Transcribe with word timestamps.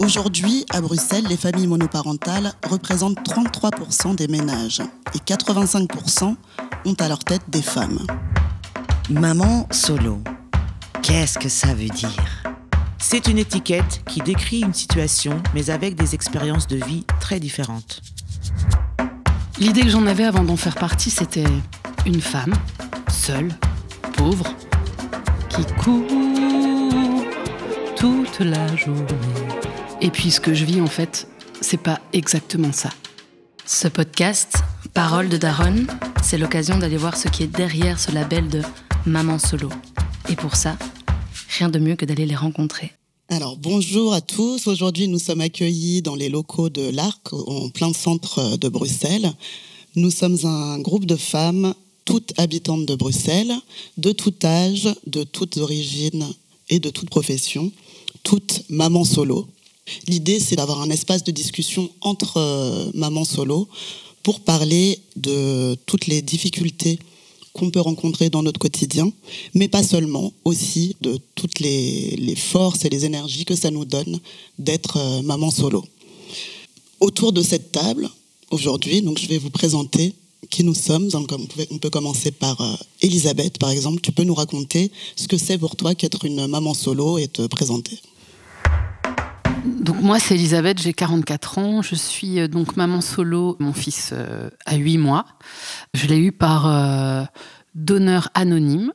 Aujourd'hui, 0.00 0.64
à 0.70 0.80
Bruxelles, 0.80 1.26
les 1.28 1.36
familles 1.36 1.66
monoparentales 1.66 2.54
représentent 2.66 3.18
33% 3.22 4.14
des 4.14 4.28
ménages 4.28 4.80
et 5.14 5.18
85% 5.18 6.36
ont 6.86 6.94
à 6.98 7.08
leur 7.08 7.18
tête 7.18 7.42
des 7.48 7.60
femmes. 7.60 8.06
Maman 9.10 9.68
solo, 9.70 10.22
qu'est-ce 11.02 11.38
que 11.38 11.50
ça 11.50 11.74
veut 11.74 11.90
dire? 11.90 12.42
C'est 12.96 13.28
une 13.28 13.36
étiquette 13.36 14.02
qui 14.06 14.22
décrit 14.22 14.60
une 14.60 14.72
situation, 14.72 15.38
mais 15.54 15.68
avec 15.68 15.96
des 15.96 16.14
expériences 16.14 16.66
de 16.66 16.82
vie 16.82 17.04
très 17.20 17.38
différentes. 17.38 18.00
L'idée 19.58 19.82
que 19.82 19.90
j'en 19.90 20.06
avais 20.06 20.24
avant 20.24 20.44
d'en 20.44 20.56
faire 20.56 20.76
partie, 20.76 21.10
c'était 21.10 21.44
une 22.06 22.22
femme, 22.22 22.54
seule, 23.12 23.50
pauvre, 24.16 24.46
qui 25.50 25.62
court 25.74 26.06
toute 27.96 28.40
la 28.40 28.74
journée. 28.76 29.69
Et 30.02 30.10
puis 30.10 30.30
ce 30.30 30.40
que 30.40 30.54
je 30.54 30.64
vis 30.64 30.80
en 30.80 30.86
fait, 30.86 31.28
c'est 31.60 31.80
pas 31.80 32.00
exactement 32.14 32.72
ça. 32.72 32.88
Ce 33.66 33.86
podcast, 33.86 34.54
Parole 34.94 35.28
de 35.28 35.36
Daronne, 35.36 35.86
c'est 36.22 36.38
l'occasion 36.38 36.78
d'aller 36.78 36.96
voir 36.96 37.18
ce 37.18 37.28
qui 37.28 37.42
est 37.42 37.54
derrière 37.54 38.00
ce 38.00 38.10
label 38.10 38.48
de 38.48 38.62
Maman 39.04 39.38
Solo. 39.38 39.68
Et 40.30 40.36
pour 40.36 40.56
ça, 40.56 40.78
rien 41.58 41.68
de 41.68 41.78
mieux 41.78 41.96
que 41.96 42.06
d'aller 42.06 42.24
les 42.24 42.34
rencontrer. 42.34 42.92
Alors 43.28 43.58
bonjour 43.58 44.14
à 44.14 44.22
tous. 44.22 44.66
Aujourd'hui, 44.68 45.06
nous 45.06 45.18
sommes 45.18 45.42
accueillis 45.42 46.00
dans 46.00 46.16
les 46.16 46.30
locaux 46.30 46.70
de 46.70 46.88
l'Arc, 46.90 47.34
en 47.34 47.68
plein 47.68 47.92
centre 47.92 48.56
de 48.56 48.68
Bruxelles. 48.70 49.30
Nous 49.96 50.10
sommes 50.10 50.38
un 50.44 50.78
groupe 50.78 51.04
de 51.04 51.16
femmes, 51.16 51.74
toutes 52.06 52.32
habitantes 52.38 52.86
de 52.86 52.94
Bruxelles, 52.94 53.52
de 53.98 54.12
tout 54.12 54.34
âge, 54.44 54.88
de 55.06 55.24
toutes 55.24 55.58
origines 55.58 56.26
et 56.70 56.80
de 56.80 56.88
toutes 56.88 57.10
professions, 57.10 57.70
toutes 58.22 58.62
mamans 58.70 59.04
solo. 59.04 59.46
L'idée, 60.08 60.40
c'est 60.40 60.56
d'avoir 60.56 60.80
un 60.80 60.90
espace 60.90 61.24
de 61.24 61.30
discussion 61.30 61.90
entre 62.00 62.36
euh, 62.36 62.90
mamans 62.94 63.24
solo 63.24 63.68
pour 64.22 64.40
parler 64.40 64.98
de 65.16 65.76
toutes 65.86 66.06
les 66.06 66.22
difficultés 66.22 66.98
qu'on 67.52 67.70
peut 67.70 67.80
rencontrer 67.80 68.30
dans 68.30 68.42
notre 68.42 68.60
quotidien, 68.60 69.10
mais 69.54 69.68
pas 69.68 69.82
seulement, 69.82 70.32
aussi 70.44 70.94
de 71.00 71.18
toutes 71.34 71.58
les, 71.58 72.34
forces 72.36 72.84
et 72.84 72.88
les 72.88 73.04
énergies 73.04 73.44
que 73.44 73.56
ça 73.56 73.70
nous 73.70 73.84
donne 73.84 74.20
d'être 74.58 74.98
euh, 74.98 75.22
maman 75.22 75.50
solo. 75.50 75.84
Autour 77.00 77.32
de 77.32 77.42
cette 77.42 77.72
table, 77.72 78.08
aujourd'hui, 78.50 79.02
donc 79.02 79.18
je 79.18 79.26
vais 79.26 79.38
vous 79.38 79.50
présenter 79.50 80.14
qui 80.48 80.64
nous 80.64 80.74
sommes. 80.74 81.08
on 81.14 81.78
peut 81.78 81.90
commencer 81.90 82.30
par 82.30 82.60
euh, 82.60 82.74
Elisabeth, 83.02 83.58
par 83.58 83.70
exemple. 83.70 84.00
Tu 84.00 84.12
peux 84.12 84.24
nous 84.24 84.34
raconter 84.34 84.90
ce 85.16 85.28
que 85.28 85.36
c'est 85.36 85.58
pour 85.58 85.76
toi 85.76 85.94
qu'être 85.94 86.24
une 86.24 86.46
maman 86.46 86.74
solo 86.74 87.18
et 87.18 87.28
te 87.28 87.46
présenter. 87.46 87.98
Donc 89.64 90.00
moi, 90.00 90.18
c'est 90.18 90.34
Elisabeth, 90.34 90.80
j'ai 90.80 90.92
44 90.92 91.58
ans. 91.58 91.82
Je 91.82 91.94
suis 91.94 92.40
euh, 92.40 92.48
donc 92.48 92.76
maman 92.76 93.00
solo. 93.00 93.56
Mon 93.60 93.72
fils 93.72 94.10
euh, 94.12 94.50
a 94.66 94.76
8 94.76 94.98
mois. 94.98 95.24
Je 95.94 96.06
l'ai 96.06 96.18
eu 96.18 96.32
par 96.32 96.66
euh, 96.66 97.24
donneur 97.74 98.28
anonyme, 98.34 98.92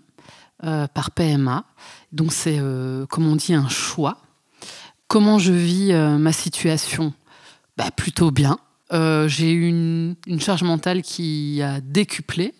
par 0.61 1.11
PMA. 1.11 1.65
Donc 2.11 2.33
c'est, 2.33 2.59
comme 3.09 3.27
on 3.27 3.35
dit, 3.35 3.53
un 3.53 3.69
choix. 3.69 4.17
Comment 5.07 5.37
je 5.37 5.53
vis 5.53 5.93
ma 5.93 6.31
situation? 6.31 7.13
Bah, 7.77 7.91
Plutôt 7.95 8.31
bien. 8.31 8.57
j'ai 8.91 9.51
eu 9.51 9.67
une, 9.67 10.15
une, 10.25 10.41
charge 10.41 10.63
mentale 10.63 11.03
qui 11.03 11.61
a 11.61 11.81
décuplé. 11.81 12.55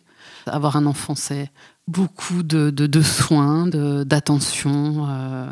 Avoir 0.46 0.76
un 0.76 0.86
enfant, 0.86 1.16
c'est 1.16 1.50
beaucoup 1.88 2.44
de, 2.44 2.70
de, 2.70 3.02
soins, 3.02 3.68
d'attention. 3.68 5.08
Euh, 5.10 5.52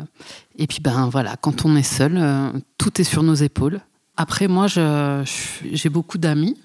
et 0.56 0.66
puis, 0.66 0.80
ben 0.80 1.08
voilà, 1.08 1.36
quand 1.36 1.64
on 1.64 1.76
est 1.76 1.82
seul, 1.82 2.16
euh, 2.16 2.50
tout 2.78 3.00
est 3.00 3.04
sur 3.04 3.22
nos 3.22 3.34
épaules. 3.34 3.80
Après, 4.16 4.48
moi, 4.48 4.66
j'ai 4.68 5.88
beaucoup 5.88 6.18
d'amis. 6.18 6.56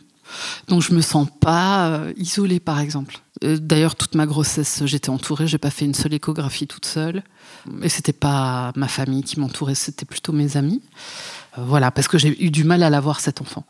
Donc 0.67 0.83
je 0.83 0.93
me 0.93 1.01
sens 1.01 1.27
pas 1.39 1.87
euh, 1.87 2.13
isolée, 2.15 2.59
par 2.59 2.79
exemple. 2.79 3.17
D'ailleurs, 3.41 3.95
toute 3.95 4.13
ma 4.13 4.27
grossesse, 4.27 4.83
j'étais 4.85 5.09
entourée. 5.09 5.47
J'ai 5.47 5.57
pas 5.57 5.71
fait 5.71 5.85
une 5.85 5.95
seule 5.95 6.13
échographie 6.13 6.67
toute 6.67 6.85
seule. 6.85 7.23
Et 7.81 7.89
c'était 7.89 8.13
pas 8.13 8.71
ma 8.75 8.87
famille 8.87 9.23
qui 9.23 9.39
m'entourait, 9.39 9.73
c'était 9.73 10.05
plutôt 10.05 10.31
mes 10.31 10.55
amis. 10.55 10.83
voilà, 11.57 11.89
parce 11.89 12.07
que 12.07 12.19
j'ai 12.19 12.43
eu 12.43 12.51
du 12.51 12.63
mal 12.63 12.83
à 12.83 12.91
l'avoir 12.91 13.21
cet 13.21 13.41
enfant. 13.41 13.65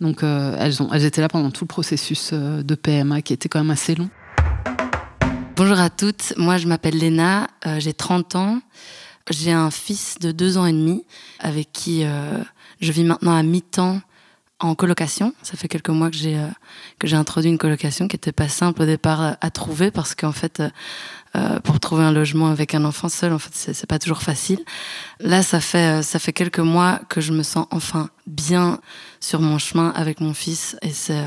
Donc 0.00 0.22
elles, 0.22 0.82
ont, 0.82 0.90
elles 0.92 1.04
étaient 1.04 1.20
là 1.20 1.28
pendant 1.28 1.50
tout 1.50 1.64
le 1.64 1.68
processus 1.68 2.32
de 2.32 2.74
PMA 2.74 3.20
qui 3.20 3.34
était 3.34 3.50
quand 3.50 3.58
même 3.58 3.70
assez 3.70 3.94
long. 3.94 4.08
Bonjour 5.58 5.80
à 5.80 5.90
toutes, 5.90 6.34
moi 6.36 6.56
je 6.56 6.68
m'appelle 6.68 6.96
Léna, 6.96 7.48
euh, 7.66 7.80
j'ai 7.80 7.92
30 7.92 8.36
ans, 8.36 8.60
j'ai 9.28 9.50
un 9.50 9.72
fils 9.72 10.20
de 10.20 10.30
2 10.30 10.56
ans 10.56 10.66
et 10.66 10.72
demi 10.72 11.04
avec 11.40 11.72
qui 11.72 12.04
euh, 12.04 12.38
je 12.80 12.92
vis 12.92 13.02
maintenant 13.02 13.34
à 13.34 13.42
mi-temps 13.42 14.00
en 14.60 14.76
colocation. 14.76 15.34
Ça 15.42 15.56
fait 15.56 15.66
quelques 15.66 15.88
mois 15.88 16.10
que 16.10 16.16
j'ai 16.16 16.38
euh, 16.38 17.16
introduit 17.16 17.50
une 17.50 17.58
colocation 17.58 18.06
qui 18.06 18.14
était 18.14 18.30
pas 18.30 18.48
simple 18.48 18.82
au 18.82 18.86
départ 18.86 19.36
à 19.40 19.50
trouver 19.50 19.90
parce 19.90 20.14
qu'en 20.14 20.30
fait 20.30 20.62
pour 21.64 21.80
trouver 21.80 22.04
un 22.04 22.12
logement 22.12 22.50
avec 22.50 22.74
un 22.76 22.84
enfant 22.84 23.08
seul 23.08 23.32
en 23.32 23.40
fait 23.40 23.50
c'est 23.52 23.86
pas 23.86 23.98
toujours 23.98 24.22
facile. 24.22 24.60
Là 25.18 25.42
ça 25.42 25.58
fait 25.58 26.04
ça 26.04 26.20
fait 26.20 26.32
quelques 26.32 26.60
mois 26.60 27.00
que 27.08 27.20
je 27.20 27.32
me 27.32 27.42
sens 27.42 27.66
enfin 27.72 28.10
bien 28.28 28.78
sur 29.18 29.40
mon 29.40 29.58
chemin 29.58 29.88
avec 29.96 30.20
mon 30.20 30.34
fils 30.34 30.76
et 30.82 30.92
c'est 30.92 31.24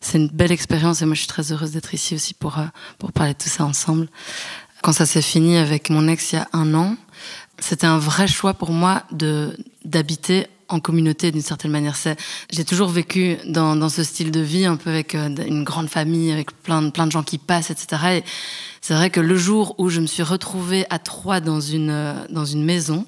c'est 0.00 0.18
une 0.18 0.28
belle 0.28 0.52
expérience 0.52 1.02
et 1.02 1.06
moi 1.06 1.14
je 1.14 1.20
suis 1.20 1.28
très 1.28 1.52
heureuse 1.52 1.72
d'être 1.72 1.94
ici 1.94 2.14
aussi 2.14 2.34
pour, 2.34 2.58
euh, 2.58 2.64
pour 2.98 3.12
parler 3.12 3.32
de 3.32 3.38
tout 3.38 3.48
ça 3.48 3.64
ensemble. 3.64 4.08
Quand 4.82 4.92
ça 4.92 5.06
s'est 5.06 5.22
fini 5.22 5.56
avec 5.56 5.90
mon 5.90 6.06
ex 6.08 6.32
il 6.32 6.36
y 6.36 6.38
a 6.38 6.48
un 6.52 6.74
an, 6.74 6.96
c'était 7.58 7.86
un 7.86 7.98
vrai 7.98 8.28
choix 8.28 8.54
pour 8.54 8.70
moi 8.70 9.02
de 9.12 9.56
d'habiter 9.84 10.48
en 10.68 10.80
communauté 10.80 11.30
d'une 11.30 11.42
certaine 11.42 11.70
manière. 11.70 11.96
C'est, 11.96 12.18
j'ai 12.50 12.64
toujours 12.64 12.88
vécu 12.88 13.36
dans, 13.46 13.76
dans 13.76 13.88
ce 13.88 14.02
style 14.02 14.30
de 14.30 14.40
vie, 14.40 14.66
un 14.66 14.76
peu 14.76 14.90
avec 14.90 15.14
euh, 15.14 15.28
une 15.46 15.64
grande 15.64 15.88
famille, 15.88 16.32
avec 16.32 16.50
plein 16.62 16.82
de, 16.82 16.90
plein 16.90 17.06
de 17.06 17.12
gens 17.12 17.22
qui 17.22 17.38
passent, 17.38 17.70
etc. 17.70 18.02
Et 18.16 18.24
c'est 18.80 18.94
vrai 18.94 19.10
que 19.10 19.20
le 19.20 19.36
jour 19.36 19.74
où 19.78 19.88
je 19.88 20.00
me 20.00 20.06
suis 20.06 20.22
retrouvée 20.22 20.84
à 20.90 20.98
trois 20.98 21.40
dans 21.40 21.60
une, 21.60 21.90
euh, 21.90 22.14
dans 22.30 22.44
une 22.44 22.64
maison, 22.64 23.06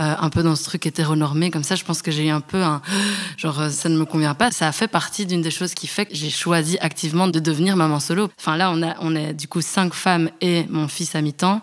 euh, 0.00 0.14
un 0.18 0.30
peu 0.30 0.42
dans 0.42 0.56
ce 0.56 0.64
truc 0.64 0.86
hétéronormé 0.86 1.50
comme 1.50 1.62
ça. 1.62 1.74
Je 1.74 1.84
pense 1.84 2.00
que 2.00 2.10
j'ai 2.10 2.26
eu 2.26 2.30
un 2.30 2.40
peu 2.40 2.62
un 2.62 2.80
genre 3.36 3.60
euh, 3.60 3.68
ça 3.70 3.88
ne 3.88 3.98
me 3.98 4.04
convient 4.04 4.34
pas. 4.34 4.50
Ça 4.50 4.66
a 4.68 4.72
fait 4.72 4.88
partie 4.88 5.26
d'une 5.26 5.42
des 5.42 5.50
choses 5.50 5.74
qui 5.74 5.86
fait 5.86 6.06
que 6.06 6.14
j'ai 6.14 6.30
choisi 6.30 6.78
activement 6.80 7.28
de 7.28 7.38
devenir 7.38 7.76
maman 7.76 8.00
solo. 8.00 8.30
Enfin 8.38 8.56
là, 8.56 8.70
on 8.72 8.82
a 8.82 8.94
on 9.00 9.14
est 9.14 9.34
du 9.34 9.46
coup 9.46 9.60
cinq 9.60 9.92
femmes 9.92 10.30
et 10.40 10.64
mon 10.70 10.88
fils 10.88 11.14
à 11.14 11.20
mi-temps. 11.20 11.60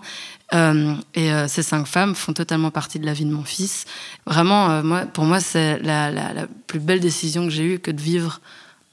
Euh, 0.54 0.94
et 1.14 1.30
ces 1.48 1.62
cinq 1.64 1.88
femmes 1.88 2.16
font 2.16 2.32
totalement 2.32 2.72
partie 2.72 3.00
de 3.00 3.06
la 3.06 3.14
vie 3.14 3.26
de 3.26 3.32
mon 3.32 3.44
fils. 3.44 3.86
Vraiment, 4.26 4.82
moi, 4.82 5.02
pour 5.02 5.26
moi, 5.26 5.42
c'est 5.42 5.80
la, 5.80 6.10
la, 6.10 6.48
plus 6.68 6.80
belle 6.80 7.02
décision 7.02 7.44
que 7.44 7.50
j'ai 7.50 7.66
eue 7.66 7.80
que 7.80 7.92
de 7.92 8.00
vivre 8.00 8.40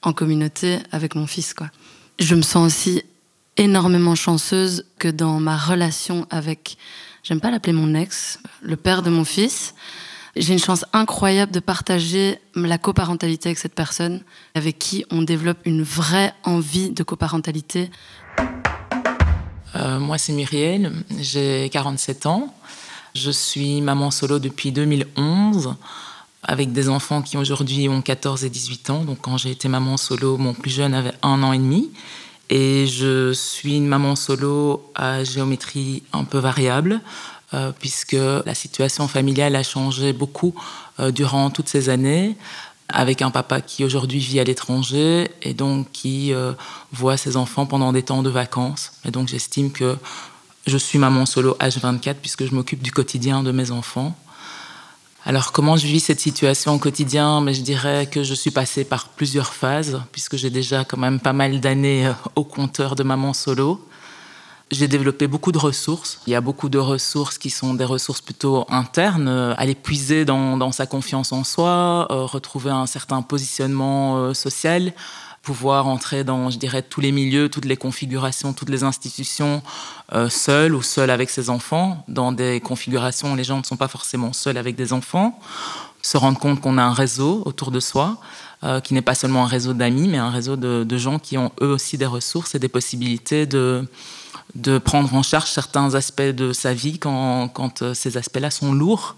en 0.03 0.12
communauté 0.12 0.78
avec 0.91 1.15
mon 1.15 1.28
fils. 1.28 1.54
Quoi. 1.54 1.69
Je 2.19 2.34
me 2.34 2.43
sens 2.43 2.66
aussi 2.66 3.03
énormément 3.56 4.15
chanceuse 4.15 4.84
que 4.99 5.09
dans 5.09 5.38
ma 5.38 5.56
relation 5.56 6.27
avec 6.31 6.77
j'aime 7.25 7.41
pas 7.41 7.51
l'appeler 7.51 7.73
mon 7.73 7.95
ex, 7.95 8.39
le 8.62 8.77
père 8.77 9.03
de 9.03 9.11
mon 9.11 9.25
fils. 9.25 9.75
J'ai 10.37 10.53
une 10.53 10.59
chance 10.59 10.85
incroyable 10.93 11.53
de 11.53 11.61
partager 11.61 12.39
la 12.55 12.77
coparentalité 12.77 13.49
avec 13.49 13.59
cette 13.59 13.75
personne, 13.75 14.23
avec 14.55 14.79
qui 14.79 15.05
on 15.11 15.23
développe 15.23 15.59
une 15.65 15.83
vraie 15.83 16.34
envie 16.45 16.91
de 16.91 17.03
coparentalité. 17.03 17.91
Euh, 19.77 19.99
moi, 19.99 20.19
c'est 20.19 20.33
Muriel, 20.33 20.93
j'ai 21.19 21.69
47 21.73 22.27
ans. 22.27 22.55
Je 23.15 23.31
suis 23.31 23.81
maman 23.81 24.11
solo 24.11 24.41
depuis 24.41 24.73
2011, 24.73 25.75
avec 26.43 26.73
des 26.73 26.89
enfants 26.89 27.23
qui 27.23 27.37
aujourd'hui 27.37 27.89
ont 27.89 28.03
14 28.03 28.45
et 28.45 28.51
18 28.51 28.91
ans. 28.91 29.05
Donc, 29.05 29.19
quand 29.21 29.37
j'ai 29.37 29.53
été 29.53 29.69
maman 29.69 29.97
solo, 29.97 30.37
mon 30.37 30.53
plus 30.53 30.71
jeune 30.71 30.95
avait 30.95 31.15
un 31.23 31.43
an 31.45 31.53
et 31.53 31.59
demi. 31.59 31.91
Et 32.56 32.87
je 32.87 33.32
suis 33.32 33.78
une 33.78 33.88
maman 33.88 34.15
solo 34.15 34.88
à 34.94 35.25
géométrie 35.25 36.04
un 36.12 36.22
peu 36.22 36.38
variable, 36.38 37.00
euh, 37.53 37.72
puisque 37.76 38.12
la 38.12 38.54
situation 38.54 39.09
familiale 39.09 39.56
a 39.56 39.65
changé 39.65 40.12
beaucoup 40.12 40.54
euh, 41.01 41.10
durant 41.10 41.51
toutes 41.51 41.68
ces 41.68 41.89
années, 41.89 42.36
avec 42.89 43.22
un 43.22 43.33
papa 43.33 43.60
qui 43.60 43.83
aujourd'hui 43.83 44.21
vit 44.21 44.39
à 44.39 44.45
l'étranger 44.45 45.33
et 45.42 45.53
donc 45.53 45.91
qui 45.91 46.33
euh, 46.33 46.53
voit 46.92 47.16
ses 47.16 47.36
enfants 47.36 47.66
pendant 47.66 47.92
des 47.92 48.04
temps 48.04 48.22
de 48.22 48.30
vacances. 48.30 48.92
Et 49.04 49.10
donc 49.10 49.27
j'estime 49.27 49.72
que 49.72 49.97
je 50.68 50.78
suis 50.78 51.00
maman 51.00 51.27
solo 51.27 51.57
H24 51.59 52.15
puisque 52.22 52.47
je 52.47 52.54
m'occupe 52.54 52.84
du 52.84 52.92
quotidien 52.92 53.42
de 53.42 53.50
mes 53.50 53.72
enfants. 53.72 54.16
Alors 55.26 55.53
comment 55.53 55.78
je 55.78 55.86
vis 55.86 56.00
cette 56.00 56.21
situation 56.21 56.74
au 56.74 56.78
quotidien? 56.78 57.41
Mais 57.41 57.54
je 57.54 57.62
dirais 57.62 58.06
que 58.06 58.22
je 58.22 58.34
suis 58.34 58.50
passée 58.50 58.84
par 58.84 59.09
plusieurs 59.09 59.54
phases, 59.54 60.03
puisque 60.12 60.36
j'ai 60.36 60.50
déjà 60.50 60.84
quand 60.84 60.98
même 60.98 61.18
pas 61.18 61.32
mal 61.32 61.60
d'années 61.60 62.09
euh, 62.09 62.12
au 62.36 62.44
compteur 62.44 62.94
de 62.94 63.03
maman 63.03 63.32
solo. 63.32 63.82
J'ai 64.71 64.86
développé 64.86 65.26
beaucoup 65.26 65.50
de 65.50 65.56
ressources. 65.56 66.21
Il 66.26 66.30
y 66.30 66.34
a 66.34 66.42
beaucoup 66.42 66.68
de 66.68 66.76
ressources 66.76 67.38
qui 67.38 67.48
sont 67.48 67.72
des 67.72 67.86
ressources 67.86 68.21
plutôt 68.21 68.66
internes, 68.68 69.28
euh, 69.28 69.54
aller 69.56 69.74
puiser 69.74 70.26
dans, 70.26 70.72
sa 70.72 70.84
confiance 70.84 71.32
en 71.32 71.42
soi, 71.42 72.06
euh, 72.10 72.26
retrouver 72.26 72.71
un 72.71 72.86
certain 72.86 73.22
positionnement 73.22 74.34
social, 74.34 74.92
pouvoir 75.45 75.87
entrer 75.87 76.25
dans, 76.25 76.51
je 76.51 76.59
dirais, 76.59 76.83
tous 76.83 77.01
les 77.01 77.13
milieux, 77.13 77.49
toutes 77.49 77.67
les 77.67 77.77
configurations, 77.77 78.53
toutes 78.55 78.71
les 78.71 78.83
institutions, 78.83 79.63
euh, 80.13 80.29
seul 80.29 80.75
ou 80.75 80.83
seul 80.83 81.11
avec 81.11 81.31
ses 81.31 81.51
enfants, 81.51 82.05
dans 82.09 82.33
des 82.33 82.61
configurations 82.61 83.33
où 83.33 83.37
les 83.37 83.45
gens 83.45 83.59
ne 83.59 83.63
sont 83.63 83.77
pas 83.77 83.89
forcément 83.89 84.33
seuls 84.33 84.57
avec 84.57 84.75
des 84.75 84.93
enfants, 84.93 85.39
se 86.03 86.17
rendre 86.17 86.39
compte 86.39 86.61
qu'on 86.61 86.79
a 86.79 86.83
un 86.83 86.95
réseau 86.95 87.43
autour 87.45 87.71
de 87.71 87.79
soi, 87.79 88.17
euh, 88.65 88.81
qui 88.81 88.95
n'est 88.95 89.03
pas 89.03 89.15
seulement 89.15 89.45
un 89.45 89.47
réseau 89.47 89.75
d'amis, 89.75 90.09
mais 90.09 90.19
un 90.19 90.31
réseau 90.31 90.57
de, 90.57 90.97
gens 90.97 91.19
qui 91.19 91.37
ont 91.37 91.53
eux 91.61 91.69
aussi 91.69 91.99
des 91.99 92.07
ressources 92.07 92.55
et 92.55 92.59
des 92.59 92.69
possibilités 92.69 93.45
de, 93.45 93.87
de 94.55 94.79
prendre 94.79 95.15
en 95.15 95.23
charge 95.23 95.51
certains 95.51 95.95
aspects 95.95 96.23
de 96.23 96.55
sa 96.55 96.73
vie 96.73 96.99
quand, 96.99 97.49
quand 97.49 97.83
euh, 97.83 97.93
ces 97.93 98.17
aspects-là 98.17 98.51
sont 98.51 98.73
lourds. 98.73 99.17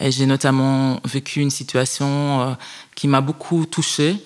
Et 0.00 0.10
j'ai 0.10 0.26
notamment 0.26 0.98
vécu 1.04 1.40
une 1.40 1.50
situation 1.50 2.40
euh, 2.40 2.54
qui 2.96 3.06
m'a 3.06 3.20
beaucoup 3.20 3.66
touchée. 3.66 4.16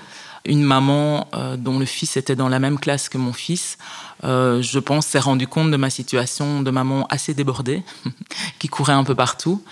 Une 0.46 0.62
maman 0.62 1.26
euh, 1.34 1.56
dont 1.56 1.78
le 1.78 1.86
fils 1.86 2.16
était 2.16 2.36
dans 2.36 2.48
la 2.48 2.58
même 2.58 2.78
classe 2.78 3.08
que 3.08 3.18
mon 3.18 3.32
fils, 3.32 3.78
euh, 4.24 4.60
je 4.60 4.78
pense, 4.78 5.06
s'est 5.06 5.18
rendu 5.18 5.46
compte 5.46 5.70
de 5.70 5.76
ma 5.76 5.90
situation 5.90 6.62
de 6.62 6.70
maman 6.70 7.06
assez 7.08 7.34
débordée, 7.34 7.82
qui 8.58 8.68
courait 8.68 8.92
un 8.92 9.04
peu 9.04 9.14
partout. 9.14 9.62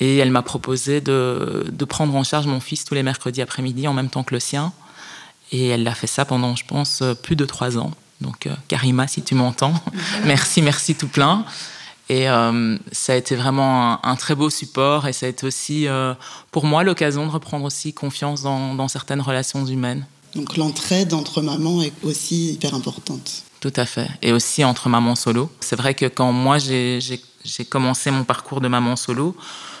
Et 0.00 0.16
elle 0.16 0.30
m'a 0.30 0.42
proposé 0.42 1.00
de, 1.00 1.84
prendre 1.88 2.14
en 2.16 2.24
charge 2.24 2.46
mon 2.46 2.60
fils 2.60 2.84
tous 2.84 2.94
les 2.94 3.02
mercredis 3.02 3.42
après-midi 3.42 3.86
en 3.86 3.92
même 3.92 4.10
temps 4.10 4.24
que 4.24 4.34
le 4.34 4.40
sien. 4.40 4.72
Et 5.52 5.68
elle 5.68 5.84
l'a 5.84 5.94
fait 5.94 6.06
ça 6.06 6.24
pendant, 6.24 6.56
je 6.56 6.64
pense, 6.64 7.02
plus 7.22 7.36
de 7.36 7.44
trois 7.44 7.78
ans. 7.78 7.92
Donc, 8.20 8.46
euh, 8.46 8.54
Karima, 8.68 9.06
si 9.06 9.22
tu 9.22 9.34
m'entends, 9.34 9.74
merci, 10.24 10.62
merci 10.62 10.94
tout 10.94 11.08
plein. 11.08 11.44
Et 12.08 12.28
euh, 12.28 12.76
ça 12.92 13.14
a 13.14 13.16
été 13.16 13.34
vraiment 13.34 14.04
un, 14.04 14.16
très 14.16 14.34
beau 14.34 14.50
support 14.50 15.06
et 15.06 15.14
ça 15.14 15.24
a 15.26 15.28
été 15.30 15.46
aussi 15.46 15.88
euh, 15.88 16.12
pour 16.50 16.66
moi 16.66 16.84
l'occasion 16.84 17.26
de 17.26 17.30
reprendre 17.30 17.64
aussi 17.64 17.94
confiance 17.94 18.42
dans 18.42 18.88
certaines 18.88 19.22
relations 19.22 19.64
humaines. 19.64 20.04
Donc 20.34 20.56
l'entraide 20.56 21.14
entre 21.14 21.42
mamans 21.42 21.82
est 21.82 21.92
aussi 22.02 22.52
hyper 22.52 22.74
importante. 22.74 23.44
Tout 23.60 23.72
à 23.76 23.86
fait. 23.86 24.08
Et 24.20 24.32
aussi 24.32 24.64
entre 24.64 24.88
mamans 24.88 25.14
solo. 25.14 25.50
C'est 25.60 25.76
vrai 25.76 25.94
que 25.94 26.06
quand 26.06 26.32
moi 26.32 26.58
j'ai 26.58 27.00
commencé 27.68 28.10
mon 28.10 28.24
parcours 28.24 28.60
de 28.60 28.68
maman 28.68 28.96
solo, 28.96 29.36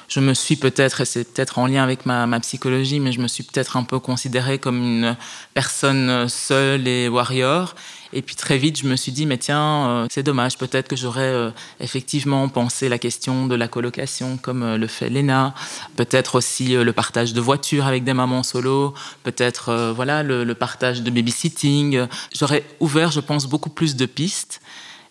je 0.08 0.20
me 0.20 0.34
suis 0.34 0.56
peut-être, 0.56 1.00
et 1.00 1.04
c'est 1.04 1.24
peut-être 1.24 1.58
en 1.58 1.66
lien 1.66 1.82
avec 1.82 2.06
ma, 2.06 2.26
ma, 2.26 2.38
psychologie, 2.40 3.00
mais 3.00 3.12
je 3.12 3.20
me 3.20 3.28
suis 3.28 3.42
peut-être 3.42 3.76
un 3.76 3.84
peu 3.84 3.98
considérée 3.98 4.58
comme 4.58 4.76
une 4.76 5.16
personne 5.54 6.28
seule 6.28 6.86
et 6.86 7.08
warrior. 7.08 7.74
Et 8.14 8.22
puis 8.22 8.36
très 8.36 8.58
vite, 8.58 8.78
je 8.78 8.86
me 8.86 8.94
suis 8.94 9.10
dit, 9.10 9.26
mais 9.26 9.38
tiens, 9.38 9.88
euh, 9.88 10.06
c'est 10.08 10.22
dommage, 10.22 10.56
peut-être 10.56 10.86
que 10.86 10.94
j'aurais 10.94 11.22
euh, 11.22 11.50
effectivement 11.80 12.48
pensé 12.48 12.88
la 12.88 12.98
question 12.98 13.46
de 13.46 13.56
la 13.56 13.66
colocation 13.66 14.36
comme 14.36 14.62
euh, 14.62 14.78
le 14.78 14.86
fait 14.86 15.10
Léna, 15.10 15.52
peut-être 15.96 16.36
aussi 16.36 16.76
le 16.76 16.92
partage 16.92 17.32
de 17.32 17.40
voitures 17.40 17.86
avec 17.86 18.04
des 18.04 18.14
mamans 18.14 18.44
solo, 18.44 18.94
peut-être 19.24 19.92
voilà 19.94 20.22
le, 20.22 20.54
partage 20.54 21.02
de 21.02 21.10
babysitting. 21.10 22.06
J'aurais 22.32 22.64
ouvert, 22.78 23.10
je 23.10 23.18
pense, 23.18 23.46
beaucoup 23.46 23.70
plus 23.70 23.96
de 23.96 24.06
pistes, 24.06 24.60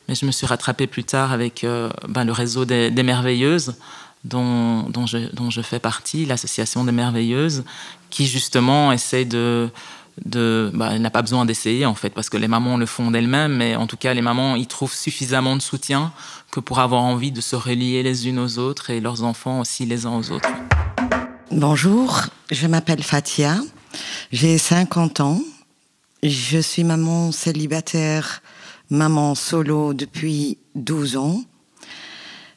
mais 0.07 0.15
je 0.15 0.25
me 0.25 0.31
suis 0.31 0.47
rattrapée 0.47 0.87
plus 0.87 1.03
tard 1.03 1.33
avec 1.33 1.65
ben, 2.07 2.23
le 2.23 2.31
réseau 2.31 2.63
des, 2.63 2.91
merveilleuses. 3.03 3.75
Dont, 4.23 4.83
dont, 4.83 5.05
je, 5.05 5.17
dont 5.33 5.49
je 5.49 5.59
fais 5.59 5.79
partie, 5.79 6.25
l'association 6.25 6.85
des 6.85 6.93
merveilleuses, 6.93 7.65
qui 8.09 8.25
justement 8.25 8.93
essaye 8.93 9.25
de, 9.25 9.69
de, 10.25 10.71
bah, 10.73 10.89
elle 10.91 11.01
n'a 11.01 11.09
pas 11.09 11.21
besoin 11.21 11.45
d'essayer 11.45 11.85
en 11.85 11.95
fait, 11.95 12.11
parce 12.11 12.29
que 12.29 12.37
les 12.37 12.47
mamans 12.47 12.77
le 12.77 12.85
font 12.85 13.11
d'elles-mêmes, 13.11 13.55
mais 13.55 13.75
en 13.75 13.87
tout 13.87 13.97
cas 13.97 14.13
les 14.13 14.21
mamans 14.21 14.55
y 14.55 14.67
trouvent 14.67 14.93
suffisamment 14.93 15.55
de 15.55 15.61
soutien 15.61 16.11
que 16.51 16.59
pour 16.59 16.79
avoir 16.79 17.01
envie 17.01 17.31
de 17.31 17.41
se 17.41 17.55
relier 17.55 18.03
les 18.03 18.27
unes 18.27 18.39
aux 18.39 18.59
autres 18.59 18.89
et 18.89 18.99
leurs 18.99 19.23
enfants 19.23 19.59
aussi 19.59 19.85
les 19.85 20.05
uns 20.05 20.17
aux 20.17 20.31
autres. 20.31 20.49
Bonjour, 21.51 22.21
je 22.51 22.67
m'appelle 22.67 23.03
Fatia, 23.03 23.57
j'ai 24.31 24.57
50 24.57 25.19
ans, 25.19 25.41
je 26.21 26.59
suis 26.59 26.83
maman 26.83 27.31
célibataire, 27.31 28.41
maman 28.89 29.35
solo 29.35 29.93
depuis 29.93 30.57
12 30.75 31.17
ans. 31.17 31.43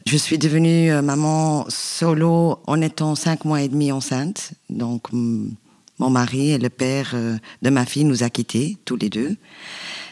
Je 0.06 0.16
suis 0.16 0.38
devenue 0.38 0.92
euh, 0.92 1.02
maman 1.02 1.66
solo 1.68 2.60
en 2.68 2.80
étant 2.80 3.16
5 3.16 3.44
mois 3.44 3.62
et 3.62 3.68
demi 3.68 3.90
enceinte, 3.90 4.52
donc 4.70 5.08
mon 5.98 6.10
mari 6.10 6.50
et 6.52 6.58
le 6.58 6.68
père 6.68 7.12
euh, 7.14 7.36
de 7.62 7.70
ma 7.70 7.86
fille 7.86 8.04
nous 8.04 8.22
a 8.22 8.30
quittés, 8.30 8.76
tous 8.84 8.96
les 8.96 9.08
deux. 9.08 9.36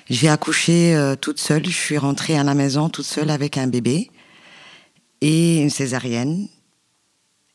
J'ai 0.08 0.28
accouché 0.28 0.94
euh, 0.94 1.16
toute 1.16 1.38
seule. 1.38 1.64
Je 1.66 1.70
suis 1.70 1.98
rentrée 1.98 2.38
à 2.38 2.44
la 2.44 2.54
maison 2.54 2.88
toute 2.88 3.04
seule 3.04 3.30
avec 3.30 3.58
un 3.58 3.66
bébé 3.66 4.10
et 5.20 5.58
une 5.58 5.70
césarienne. 5.70 6.48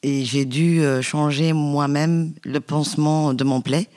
Et 0.03 0.23
j'ai 0.25 0.45
dû 0.45 0.81
euh, 0.81 1.01
changer 1.01 1.53
moi-même 1.53 2.33
le 2.43 2.59
pansement 2.59 3.33
de 3.33 3.43
mon 3.43 3.61
plaie. 3.61 3.87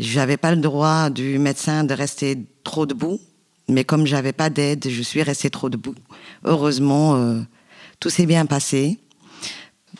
Je 0.00 0.18
n'avais 0.18 0.38
pas 0.38 0.54
le 0.54 0.60
droit 0.60 1.10
du 1.10 1.38
médecin 1.38 1.84
de 1.84 1.94
rester 1.94 2.38
trop 2.64 2.86
debout, 2.86 3.20
mais 3.68 3.84
comme 3.84 4.06
j'avais 4.06 4.32
pas 4.32 4.50
d'aide, 4.50 4.88
je 4.88 5.02
suis 5.02 5.22
restée 5.22 5.50
trop 5.50 5.68
debout. 5.68 5.94
Heureusement, 6.44 7.44
tout 8.00 8.08
s'est 8.08 8.26
bien 8.26 8.46
passé. 8.46 8.98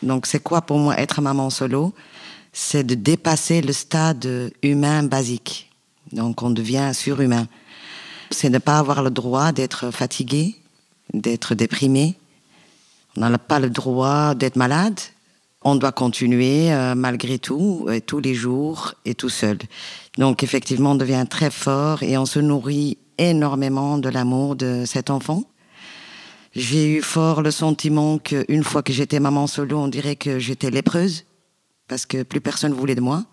Donc, 0.01 0.25
c'est 0.25 0.41
quoi 0.41 0.63
pour 0.63 0.79
moi 0.79 0.99
être 0.99 1.21
maman 1.21 1.51
solo? 1.51 1.93
C'est 2.53 2.83
de 2.83 2.93
dépasser 2.93 3.61
le 3.61 3.73
stade 3.73 4.51
humain 4.61 5.03
basique. 5.03 5.71
Donc 6.11 6.43
on 6.43 6.51
devient 6.51 6.91
surhumain. 6.93 7.47
C'est 8.29 8.49
ne 8.49 8.59
pas 8.59 8.77
avoir 8.77 9.01
le 9.03 9.09
droit 9.09 9.51
d'être 9.51 9.91
fatigué, 9.91 10.55
d'être 11.13 11.55
déprimé. 11.55 12.15
On 13.17 13.27
n'a 13.27 13.37
pas 13.37 13.59
le 13.59 13.69
droit 13.69 14.35
d'être 14.35 14.55
malade. 14.55 14.99
On 15.63 15.75
doit 15.75 15.91
continuer 15.91 16.71
euh, 16.71 16.93
malgré 16.93 17.39
tout, 17.39 17.87
et 17.91 18.01
tous 18.01 18.19
les 18.19 18.35
jours 18.35 18.93
et 19.05 19.15
tout 19.15 19.29
seul. 19.29 19.57
Donc 20.17 20.43
effectivement, 20.43 20.91
on 20.91 20.95
devient 20.95 21.25
très 21.29 21.49
fort 21.49 22.03
et 22.03 22.17
on 22.17 22.25
se 22.25 22.39
nourrit 22.39 22.97
énormément 23.17 23.97
de 23.97 24.09
l'amour 24.09 24.55
de 24.55 24.83
cet 24.85 25.09
enfant. 25.09 25.43
J'ai 26.55 26.97
eu 26.97 27.01
fort 27.01 27.41
le 27.41 27.49
sentiment 27.49 28.19
qu'une 28.19 28.63
fois 28.63 28.83
que 28.83 28.93
j'étais 28.93 29.19
maman 29.19 29.47
solo, 29.47 29.79
on 29.79 29.87
dirait 29.87 30.15
que 30.15 30.37
j'étais 30.37 30.69
lépreuse 30.69 31.23
parce 31.93 32.07
que 32.07 32.23
plus 32.23 32.41
personne 32.41 32.73
voulait 32.73 32.95
de 32.95 33.01
moi. 33.01 33.23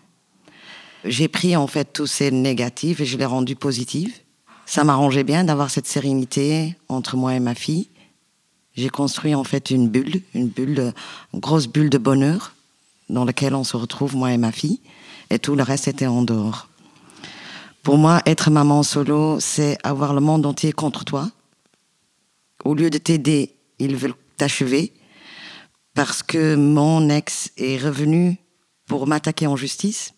J'ai 1.07 1.29
pris 1.29 1.57
en 1.57 1.67
fait 1.67 1.95
tous 1.95 2.07
ces 2.07 2.31
négatifs 2.31 3.01
et 3.01 3.07
je 3.07 3.17
les 3.17 3.25
rendu 3.25 3.57
positifs. 3.57 4.23
Ça 4.67 4.85
m'arrangeait 4.85 5.25
bien 5.25 5.45
d'avoir 5.45 5.71
cette 5.71 5.87
sérénité 5.87 6.77
entre 6.91 7.17
moi 7.17 7.33
et 7.33 7.41
ma 7.41 7.55
fille. 7.55 7.89
J'ai 8.75 8.91
construit 8.91 9.35
en 9.35 9.45
fait 9.45 9.71
une 9.71 9.89
bulle, 9.89 10.21
une 10.35 10.49
bulle, 10.49 10.93
une 11.33 11.41
grosse 11.41 11.69
bulle 11.69 11.89
de 11.89 11.97
bonheur 11.97 12.55
dans 13.09 13.25
laquelle 13.25 13.55
on 13.55 13.65
se 13.65 13.79
retrouve 13.79 14.15
moi 14.15 14.31
et 14.31 14.37
ma 14.37 14.53
fille, 14.53 14.81
et 15.31 15.39
tout 15.39 15.55
le 15.55 15.63
reste 15.63 15.89
était 15.89 16.07
en 16.07 16.21
dehors. 16.21 16.69
Pour 17.83 17.97
moi, 17.97 18.21
être 18.27 18.51
maman 18.51 18.83
solo, 18.83 19.41
c'est 19.41 19.79
avoir 19.85 20.13
le 20.13 20.21
monde 20.21 20.45
entier 20.45 20.73
contre 20.73 21.07
toi. 21.07 21.31
Au 22.63 22.75
lieu 22.75 22.91
de 22.91 22.99
t'aider, 22.99 23.55
ils 23.79 23.97
veulent 23.97 24.13
t'achever 24.37 24.93
parce 25.95 26.23
que 26.23 26.57
mon 26.57 27.09
ex 27.09 27.53
est 27.57 27.79
revenu 27.79 28.39
pour 28.91 29.07
m'attaquer 29.07 29.47
en 29.47 29.55
justice. 29.55 30.15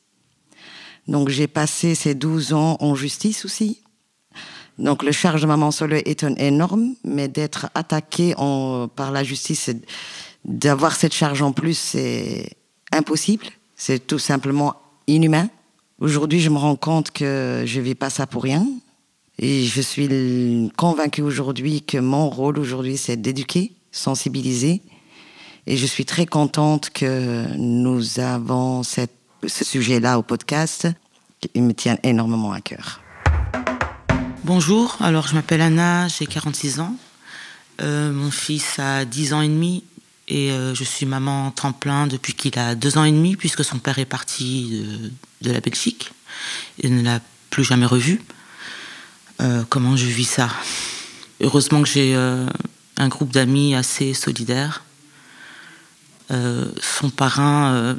Donc 1.06 1.28
j'ai 1.28 1.46
passé 1.46 1.94
ces 1.94 2.14
12 2.14 2.54
ans 2.54 2.78
en 2.80 2.94
justice 2.94 3.44
aussi. 3.44 3.82
Donc 4.78 5.02
le 5.02 5.12
charge 5.12 5.42
de 5.42 5.46
maman 5.46 5.70
solo 5.70 5.96
est 5.96 6.22
énorme, 6.38 6.94
mais 7.04 7.28
d'être 7.28 7.68
attaqué 7.74 8.34
par 8.96 9.12
la 9.12 9.22
justice, 9.24 9.68
d'avoir 10.46 10.96
cette 10.96 11.12
charge 11.12 11.42
en 11.42 11.52
plus, 11.52 11.76
c'est 11.76 12.56
impossible. 12.92 13.44
C'est 13.76 14.06
tout 14.06 14.18
simplement 14.18 14.76
inhumain. 15.06 15.50
Aujourd'hui, 15.98 16.40
je 16.40 16.48
me 16.48 16.56
rends 16.56 16.76
compte 16.76 17.10
que 17.10 17.64
je 17.66 17.78
vis 17.78 17.94
pas 17.94 18.08
ça 18.08 18.26
pour 18.26 18.42
rien. 18.42 18.66
Et 19.38 19.64
je 19.64 19.82
suis 19.82 20.70
convaincue 20.78 21.20
aujourd'hui 21.20 21.82
que 21.82 21.98
mon 21.98 22.30
rôle 22.30 22.58
aujourd'hui, 22.58 22.96
c'est 22.96 23.18
d'éduquer, 23.20 23.72
sensibiliser 23.90 24.80
et 25.66 25.76
je 25.76 25.86
suis 25.86 26.04
très 26.04 26.26
contente 26.26 26.90
que 26.90 27.46
nous 27.56 28.18
avons 28.18 28.82
ce 28.82 29.06
sujet-là 29.64 30.18
au 30.18 30.22
podcast. 30.22 30.88
Il 31.54 31.62
me 31.62 31.74
tient 31.74 31.98
énormément 32.02 32.52
à 32.52 32.60
cœur. 32.60 33.00
Bonjour, 34.44 34.96
alors 35.00 35.28
je 35.28 35.34
m'appelle 35.34 35.60
Anna, 35.60 36.08
j'ai 36.08 36.26
46 36.26 36.80
ans. 36.80 36.96
Euh, 37.80 38.12
mon 38.12 38.30
fils 38.30 38.78
a 38.78 39.04
10 39.04 39.34
ans 39.34 39.40
et 39.40 39.48
demi 39.48 39.84
et 40.28 40.50
euh, 40.50 40.74
je 40.74 40.84
suis 40.84 41.06
maman 41.06 41.50
temps 41.50 41.72
plein 41.72 42.06
depuis 42.06 42.34
qu'il 42.34 42.58
a 42.58 42.74
2 42.74 42.98
ans 42.98 43.04
et 43.04 43.12
demi 43.12 43.36
puisque 43.36 43.64
son 43.64 43.78
père 43.78 43.98
est 43.98 44.04
parti 44.04 44.84
de, 45.40 45.52
la 45.52 45.60
Belgique 45.60 46.12
et 46.80 46.88
ne 46.88 47.02
l'a 47.02 47.20
plus 47.50 47.64
jamais 47.64 47.86
revu. 47.86 48.20
Euh, 49.40 49.62
comment 49.68 49.96
je 49.96 50.06
vis 50.06 50.24
ça? 50.24 50.48
Heureusement 51.40 51.82
que 51.82 51.88
j'ai 51.88 52.14
un 52.14 53.08
groupe 53.08 53.32
d'amis 53.32 53.74
assez 53.74 54.14
solidaire 54.14 54.84
euh, 56.32 56.64
son 56.80 57.10
parrain, 57.10 57.72
euh, 57.72 57.94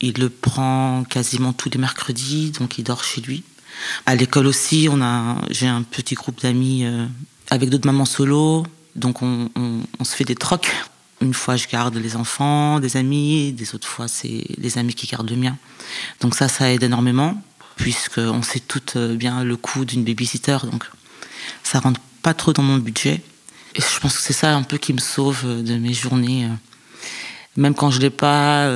il 0.00 0.14
le 0.18 0.30
prend 0.30 1.04
quasiment 1.04 1.52
tous 1.52 1.70
les 1.70 1.78
mercredis, 1.78 2.52
donc 2.52 2.78
il 2.78 2.84
dort 2.84 3.04
chez 3.04 3.20
lui. 3.20 3.42
À 4.06 4.14
l'école 4.14 4.46
aussi, 4.46 4.88
on 4.90 5.02
a, 5.02 5.36
j'ai 5.50 5.66
un 5.66 5.82
petit 5.82 6.14
groupe 6.14 6.40
d'amis 6.40 6.84
euh, 6.84 7.06
avec 7.50 7.68
d'autres 7.68 7.86
mamans 7.86 8.06
solo, 8.06 8.66
donc 8.94 9.20
on, 9.22 9.50
se 10.02 10.16
fait 10.16 10.24
des 10.24 10.34
trocs. 10.34 10.72
Une 11.20 11.34
fois, 11.34 11.56
je 11.56 11.66
garde 11.68 11.96
les 11.96 12.16
enfants, 12.16 12.80
des 12.80 12.96
amis, 12.96 13.52
des 13.52 13.74
autres 13.74 13.88
fois, 13.88 14.08
c'est 14.08 14.44
les 14.56 14.78
amis 14.78 14.94
qui 14.94 15.06
gardent 15.06 15.30
le 15.30 15.36
mien. 15.36 15.56
Donc 16.20 16.34
ça, 16.34 16.48
ça 16.48 16.72
aide 16.72 16.82
énormément. 16.82 17.40
puisqu'on 17.76 18.42
sait 18.42 18.60
toutes 18.60 18.96
bien 18.96 19.44
le 19.44 19.56
coût 19.58 19.84
d'une 19.84 20.02
babysitter, 20.02 20.56
donc 20.70 20.84
ça 21.62 21.78
rentre 21.78 22.00
pas 22.22 22.32
trop 22.32 22.54
dans 22.54 22.62
mon 22.62 22.78
budget. 22.78 23.22
Et 23.74 23.82
je 23.82 24.00
pense 24.00 24.16
que 24.16 24.22
c'est 24.22 24.32
ça 24.32 24.54
un 24.54 24.62
peu 24.62 24.78
qui 24.78 24.94
me 24.94 24.98
sauve 24.98 25.62
de 25.62 25.76
mes 25.76 25.92
journées. 25.92 26.48
Même 27.56 27.74
quand 27.74 27.90
je 27.90 28.00
l'ai 28.00 28.10
pas, 28.10 28.70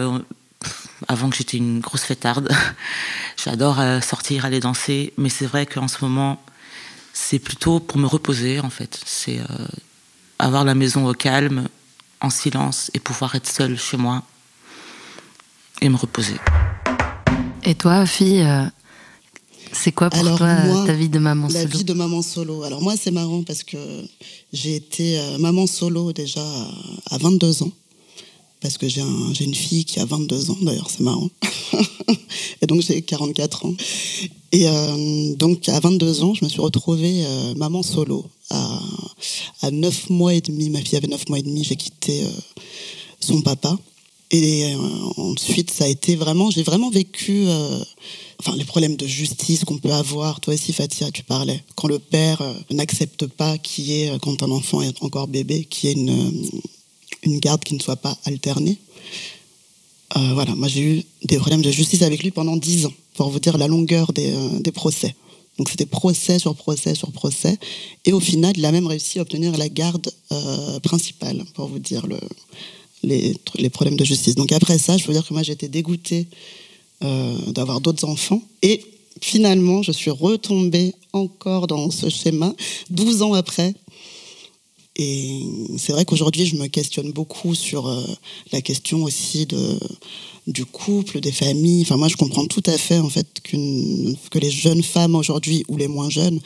avant 1.08 1.30
que 1.30 1.36
j'étais 1.36 1.58
une 1.58 1.80
grosse 1.80 2.02
fêtarde. 2.02 2.50
J'adore 3.42 3.80
sortir, 4.02 4.44
aller 4.44 4.60
danser, 4.60 5.12
mais 5.16 5.28
c'est 5.28 5.46
vrai 5.46 5.66
qu'en 5.66 5.88
ce 5.88 5.98
moment, 6.02 6.42
c'est 7.12 7.38
plutôt 7.38 7.80
pour 7.80 7.98
me 7.98 8.06
reposer 8.06 8.60
en 8.60 8.70
fait. 8.70 9.00
C'est 9.04 9.40
avoir 10.38 10.64
la 10.64 10.74
maison 10.74 11.06
au 11.06 11.14
calme, 11.14 11.68
en 12.20 12.30
silence 12.30 12.90
et 12.94 13.00
pouvoir 13.00 13.34
être 13.34 13.48
seule 13.48 13.78
chez 13.78 13.96
moi 13.96 14.22
et 15.80 15.88
me 15.88 15.96
reposer. 15.96 16.36
Et 17.64 17.74
toi, 17.74 18.06
fille, 18.06 18.42
euh, 18.42 18.64
c'est 19.72 19.92
quoi 19.92 20.10
pour 20.10 20.22
toi 20.36 20.56
ta 20.86 20.92
vie 20.92 21.08
de 21.08 21.18
maman 21.18 21.48
solo 21.48 21.60
La 21.60 21.66
vie 21.66 21.84
de 21.84 21.92
maman 21.92 22.22
solo? 22.22 22.62
Alors 22.62 22.82
moi, 22.82 22.94
c'est 22.96 23.10
marrant 23.10 23.42
parce 23.42 23.62
que 23.62 23.78
j'ai 24.52 24.76
été 24.76 25.18
euh, 25.18 25.38
maman 25.38 25.66
solo 25.66 26.12
déjà 26.12 26.44
à 27.10 27.18
22 27.18 27.62
ans. 27.62 27.72
Parce 28.60 28.76
que 28.76 28.88
j'ai 28.88 29.00
une 29.00 29.54
fille 29.54 29.84
qui 29.84 30.00
a 30.00 30.04
22 30.04 30.50
ans, 30.50 30.58
d'ailleurs, 30.62 30.90
c'est 30.90 31.00
marrant. 31.00 31.30
et 32.62 32.66
donc 32.66 32.82
j'ai 32.82 33.00
44 33.00 33.66
ans. 33.66 33.74
Et 34.52 34.68
euh, 34.68 35.34
donc 35.36 35.68
à 35.68 35.80
22 35.80 36.24
ans, 36.24 36.34
je 36.34 36.44
me 36.44 36.50
suis 36.50 36.60
retrouvée 36.60 37.24
maman 37.56 37.82
solo 37.82 38.26
à, 38.50 38.80
à 39.62 39.70
9 39.70 40.10
mois 40.10 40.34
et 40.34 40.40
demi, 40.40 40.70
ma 40.70 40.80
fille 40.80 40.96
avait 40.96 41.08
9 41.08 41.28
mois 41.28 41.38
et 41.38 41.42
demi, 41.42 41.64
j'ai 41.64 41.76
quitté 41.76 42.24
euh, 42.24 42.30
son 43.20 43.40
papa. 43.40 43.78
Et 44.32 44.74
euh, 44.74 44.78
ensuite, 45.16 45.70
ça 45.70 45.84
a 45.84 45.88
été 45.88 46.14
vraiment, 46.14 46.50
j'ai 46.50 46.62
vraiment 46.62 46.90
vécu 46.90 47.44
euh, 47.46 47.82
enfin, 48.38 48.54
les 48.56 48.64
problèmes 48.64 48.96
de 48.96 49.06
justice 49.06 49.64
qu'on 49.64 49.78
peut 49.78 49.92
avoir. 49.92 50.40
Toi 50.40 50.54
aussi, 50.54 50.72
Fatia, 50.72 51.10
tu 51.10 51.24
parlais. 51.24 51.62
Quand 51.74 51.88
le 51.88 51.98
père 51.98 52.40
n'accepte 52.70 53.26
pas 53.26 53.58
qu'il 53.58 53.86
y 53.86 54.02
ait, 54.02 54.12
quand 54.22 54.42
un 54.44 54.50
enfant 54.52 54.82
est 54.82 55.02
encore 55.02 55.26
bébé, 55.26 55.64
qu'il 55.64 55.88
y 55.88 55.92
ait 55.92 55.96
une, 55.96 56.42
une 57.22 57.38
garde 57.38 57.62
qui 57.62 57.74
ne 57.74 57.80
soit 57.80 57.96
pas 57.96 58.16
alternée. 58.24 58.78
voilà, 60.14 60.54
moi 60.54 60.68
j'ai 60.68 60.80
eu 60.80 61.04
des 61.24 61.36
problèmes 61.36 61.62
de 61.62 61.70
justice 61.70 62.02
avec 62.02 62.22
lui 62.22 62.30
pendant 62.30 62.56
10 62.56 62.86
ans, 62.86 62.92
pour 63.14 63.30
vous 63.30 63.40
dire 63.40 63.58
la 63.58 63.68
longueur 63.68 64.12
des, 64.12 64.32
des 64.60 64.72
procès. 64.72 65.14
Donc 65.60 65.68
c'était 65.68 65.84
procès 65.84 66.38
sur 66.38 66.54
procès 66.54 66.94
sur 66.94 67.12
procès. 67.12 67.58
Et 68.06 68.14
au 68.14 68.20
final, 68.20 68.54
il 68.56 68.64
a 68.64 68.72
même 68.72 68.86
réussi 68.86 69.18
à 69.18 69.22
obtenir 69.22 69.58
la 69.58 69.68
garde 69.68 70.10
euh, 70.32 70.80
principale, 70.80 71.44
pour 71.52 71.66
vous 71.66 71.78
dire 71.78 72.06
le, 72.06 72.18
les, 73.02 73.36
les, 73.56 73.68
problèmes 73.68 73.98
de 73.98 74.04
justice. 74.06 74.36
Donc 74.36 74.52
après 74.52 74.78
ça, 74.78 74.96
je 74.96 75.06
veux 75.06 75.12
dire 75.12 75.26
que 75.26 75.34
moi 75.34 75.42
j'étais 75.42 75.68
dégoûtée 75.68 76.28
euh, 77.04 77.36
d'avoir 77.52 77.82
d'autres 77.82 78.06
enfants. 78.06 78.42
Et 78.62 78.82
finalement, 79.20 79.82
je 79.82 79.92
suis 79.92 80.10
retombée 80.10 80.94
encore 81.12 81.66
dans 81.66 81.90
ce 81.90 82.08
schéma, 82.08 82.54
12 82.88 83.20
ans 83.20 83.34
après. 83.34 83.74
Et 85.02 85.40
c'est 85.78 85.92
vrai 85.92 86.04
qu'aujourd'hui, 86.04 86.44
je 86.44 86.56
me 86.56 86.66
questionne 86.66 87.10
beaucoup 87.10 87.54
sur 87.54 87.88
euh, 87.88 88.04
la 88.52 88.60
question 88.60 89.02
aussi 89.02 89.48
du 90.46 90.66
couple, 90.66 91.20
des 91.20 91.32
familles. 91.32 91.82
Enfin, 91.82 91.96
moi, 91.96 92.08
je 92.08 92.16
comprends 92.16 92.44
tout 92.44 92.62
à 92.66 92.76
fait 92.76 92.98
en 92.98 93.08
fait 93.08 93.40
que 93.42 94.38
les 94.38 94.50
jeunes 94.50 94.82
femmes 94.82 95.14
aujourd'hui 95.14 95.64
ou 95.68 95.78
les 95.78 95.88
moins 95.88 96.10
jeunes 96.10 96.38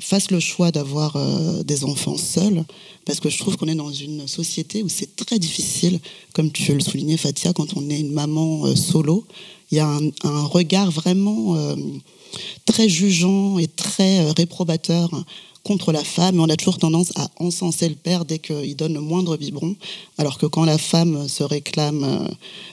fassent 0.00 0.32
le 0.32 0.40
choix 0.40 0.72
d'avoir 0.72 1.14
euh, 1.14 1.62
des 1.62 1.84
enfants 1.84 2.16
seuls, 2.16 2.64
parce 3.04 3.20
que 3.20 3.30
je 3.30 3.38
trouve 3.38 3.56
qu'on 3.56 3.68
est 3.68 3.76
dans 3.76 3.92
une 3.92 4.26
société 4.26 4.82
où 4.82 4.88
c'est 4.88 5.14
très 5.14 5.38
difficile, 5.38 6.00
comme 6.32 6.50
tu 6.50 6.74
le 6.74 6.80
soulignais, 6.80 7.16
Fatia, 7.16 7.52
quand 7.52 7.76
on 7.76 7.88
est 7.90 8.00
une 8.00 8.10
maman 8.10 8.66
euh, 8.66 8.74
solo, 8.74 9.24
il 9.70 9.76
y 9.76 9.80
a 9.80 9.98
un, 10.24 10.44
regard 10.46 10.90
vraiment 10.90 11.56
très 12.64 12.88
jugeant 12.88 13.58
et 13.58 13.66
très 13.66 14.30
réprobateur 14.32 15.10
contre 15.64 15.92
la 15.92 16.04
femme, 16.04 16.38
on 16.38 16.48
a 16.48 16.56
toujours 16.56 16.78
tendance 16.78 17.12
à 17.16 17.28
encenser 17.38 17.88
le 17.88 17.94
père 17.94 18.24
dès 18.24 18.38
qu'il 18.38 18.76
donne 18.76 18.94
le 18.94 19.00
moindre 19.00 19.36
biberon, 19.36 19.74
alors 20.18 20.38
que 20.38 20.46
quand 20.46 20.64
la 20.64 20.78
femme 20.78 21.26
se 21.26 21.42
réclame 21.42 22.04
euh, 22.04 22.28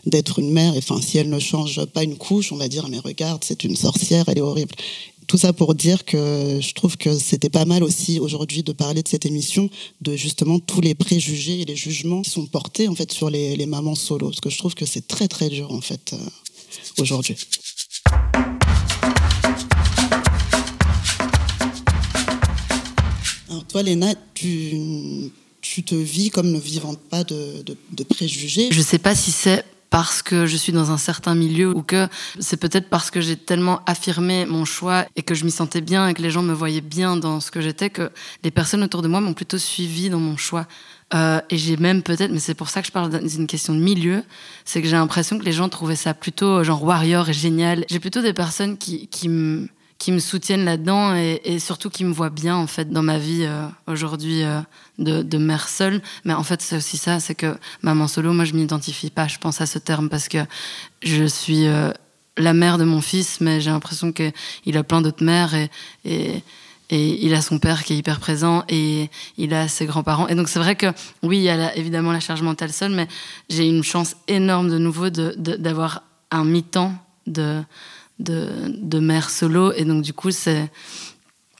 d'être 0.06 0.40
une 0.40 0.52
mère, 0.52 0.76
et 0.76 0.80
enfin 0.80 1.02
si 1.02 1.18
elle 1.18 1.30
ne 1.30 1.40
change 1.40 1.86
pas 1.86 2.04
une 2.04 2.18
couche, 2.18 2.52
on 2.52 2.58
va 2.58 2.68
dire 2.68 2.88
mais 2.90 3.00
regarde, 3.00 3.44
c'est 3.44 3.64
une 3.64 3.78
sorcière, 3.78 4.26
elle 4.28 4.38
est 4.38 4.42
horrible. 4.42 4.76
Tout 5.28 5.38
ça 5.38 5.54
pour 5.54 5.74
dire 5.74 6.04
que 6.04 6.60
je 6.62 6.74
trouve 6.74 6.98
que 6.98 7.18
c'était 7.18 7.50
pas 7.50 7.64
mal 7.64 7.84
aussi 7.84 8.20
aujourd'hui 8.20 8.64
de 8.64 8.74
parler 8.74 9.02
de 9.02 9.08
cette 9.08 9.26
émission, 9.26 9.70
de 10.02 10.18
justement 10.18 10.60
tous 10.60 10.82
les 10.82 10.94
préjugés 10.94 11.62
et 11.62 11.66
les 11.66 11.78
jugements 11.78 12.24
qui 12.24 12.32
sont 12.32 12.46
portés 12.46 12.90
en 12.90 12.96
fait 12.96 13.14
sur 13.14 13.30
les, 13.30 13.56
les 13.56 13.66
mamans 13.66 13.96
solo, 13.96 14.28
parce 14.28 14.42
que 14.42 14.50
je 14.50 14.58
trouve 14.58 14.76
que 14.76 14.86
c'est 14.86 15.08
très 15.08 15.30
très 15.30 15.48
dur 15.48 15.72
en 15.72 15.80
fait 15.80 16.12
euh, 16.12 16.18
aujourd'hui. 17.00 17.38
Toi, 23.72 23.84
Léna, 23.84 24.14
tu, 24.34 25.32
tu 25.62 25.84
te 25.84 25.96
vis 25.96 26.30
comme 26.30 26.52
ne 26.52 26.60
vivant 26.60 26.96
pas 27.10 27.24
de, 27.24 27.64
de, 27.64 28.04
préjugés. 28.04 28.68
Je 28.70 28.80
ne 28.80 28.84
sais 28.84 28.98
pas 28.98 29.16
si 29.16 29.32
c'est 29.32 29.64
parce 29.90 30.22
que 30.22 30.46
je 30.46 30.58
suis 30.58 30.74
dans 30.74 30.92
un 30.92 30.98
certain 30.98 31.36
milieu 31.36 31.76
ou 31.76 31.82
que 31.82 32.08
c'est 32.40 32.58
peut-être 32.58 32.90
parce 32.90 33.12
que 33.12 33.22
j'ai 33.22 33.38
tellement 33.38 33.82
affirmé 33.86 34.46
mon 34.46 34.66
choix 34.66 35.06
et 35.16 35.22
que 35.22 35.36
je 35.36 35.46
m'y 35.46 35.52
sentais 35.52 35.82
bien 35.82 36.08
et 36.10 36.14
que 36.14 36.22
les 36.22 36.32
gens 36.32 36.42
me 36.42 36.54
voyaient 36.54 36.82
bien 36.82 37.16
dans 37.16 37.40
ce 37.40 37.50
que 37.50 37.62
j'étais 37.62 37.90
que 37.90 38.12
les 38.44 38.52
personnes 38.52 38.84
autour 38.84 39.02
de 39.02 39.08
moi 39.08 39.22
m'ont 39.22 39.34
plutôt 39.34 39.58
suivi 39.58 40.10
dans 40.10 40.20
mon 40.20 40.36
choix. 40.36 40.68
Euh, 41.14 41.40
et 41.50 41.58
j'ai 41.58 41.78
même 41.78 42.04
peut-être, 42.04 42.32
mais 42.32 42.40
c'est 42.40 42.54
pour 42.54 42.70
ça 42.70 42.82
que 42.82 42.88
je 42.88 42.92
parle 42.92 43.26
d'une 43.26 43.48
question 43.48 43.74
de 43.74 43.80
milieu, 43.80 44.24
c'est 44.66 44.82
que 44.82 44.88
j'ai 44.88 44.96
l'impression 44.96 45.38
que 45.38 45.44
les 45.44 45.52
gens 45.52 45.70
trouvaient 45.70 45.96
ça 45.96 46.14
plutôt 46.14 46.64
genre 46.64 46.84
warrior 46.84 47.30
et 47.30 47.34
génial. 47.34 47.86
J'ai 47.90 48.00
plutôt 48.00 48.22
des 48.22 48.34
personnes 48.34 48.78
qui, 48.78 49.08
qui 49.08 49.28
me 49.30 49.68
qui 50.02 50.12
me 50.12 50.18
soutiennent 50.18 50.66
là-dedans 50.66 51.14
et, 51.16 51.60
surtout 51.60 51.92
qui 51.92 52.06
me 52.06 52.12
voient 52.12 52.32
bien 52.32 52.56
en 52.56 52.66
fait 52.66 52.90
dans 52.90 53.04
ma 53.04 53.20
vie 53.20 53.44
euh, 53.44 53.68
aujourd'hui 53.86 54.42
euh, 54.42 54.60
de, 54.98 55.38
mère 55.38 55.70
seule. 55.70 56.02
Mais 56.26 56.34
en 56.34 56.42
fait, 56.42 56.60
c'est 56.64 56.76
aussi 56.76 56.98
ça, 56.98 57.20
c'est 57.20 57.36
que 57.36 57.56
maman 57.84 58.08
solo, 58.08 58.34
moi 58.34 58.44
je 58.44 58.54
m'identifie 58.54 59.12
pas, 59.12 59.28
je 59.28 59.38
pense 59.38 59.62
à 59.62 59.68
ce 59.68 59.78
terme 59.78 60.10
parce 60.10 60.28
que 60.28 60.40
je 61.04 61.26
suis 61.26 61.68
euh, 61.68 61.92
la 62.36 62.54
mère 62.54 62.80
de 62.80 62.84
mon 62.84 63.00
fils, 63.00 63.42
mais 63.42 63.62
j'ai 63.62 63.70
l'impression 63.70 64.12
qu'il 64.12 64.76
a 64.76 64.84
plein 64.84 65.04
d'autres 65.04 65.24
mères 65.24 65.54
et, 65.54 65.70
et, 66.04 66.44
il 66.90 67.36
a 67.36 67.42
son 67.44 67.60
père 67.60 67.84
qui 67.84 67.94
est 67.94 67.98
hyper 67.98 68.20
présent 68.20 68.64
et 68.70 69.12
il 69.38 69.54
a 69.54 69.68
ses 69.68 69.86
grands-parents. 69.86 70.28
Et 70.30 70.34
donc 70.34 70.50
c'est 70.50 70.60
vrai 70.60 70.76
que 70.76 70.88
oui, 71.22 71.38
il 71.38 71.44
y 71.44 71.50
a 71.50 71.78
évidemment 71.78 72.12
la 72.12 72.20
charge 72.20 72.42
mentale 72.42 72.74
seule, 72.74 72.92
mais 72.92 73.08
j'ai 73.52 73.68
une 73.68 73.84
chance 73.84 74.16
énorme 74.28 74.68
de 74.68 74.80
nouveau 74.80 75.12
d'avoir 75.12 76.02
un 76.32 76.44
mi-temps 76.44 76.96
de 77.32 77.64
de, 78.22 79.00
mère 79.00 79.30
solo. 79.30 79.74
Et 79.74 79.86
donc, 79.86 80.04
du 80.04 80.14
coup, 80.14 80.32
c'est, 80.32 80.70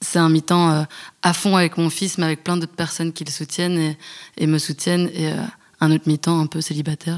c'est 0.02 0.20
un 0.20 0.30
mi-temps 0.30 0.72
euh, 0.72 0.84
à 1.22 1.34
fond 1.34 1.56
avec 1.56 1.78
mon 1.78 1.90
fils, 1.90 2.18
mais 2.18 2.26
avec 2.26 2.44
plein 2.44 2.58
d'autres 2.58 2.76
personnes 2.76 3.14
qui 3.14 3.24
le 3.24 3.32
soutiennent 3.32 3.96
et, 4.38 4.48
me 4.48 4.58
soutiennent. 4.58 5.10
Et 5.14 5.28
euh, 5.28 5.42
un 5.84 5.92
autre 5.92 6.04
mi-temps 6.06 6.40
un 6.40 6.46
peu 6.46 6.62
célibataire. 6.62 7.18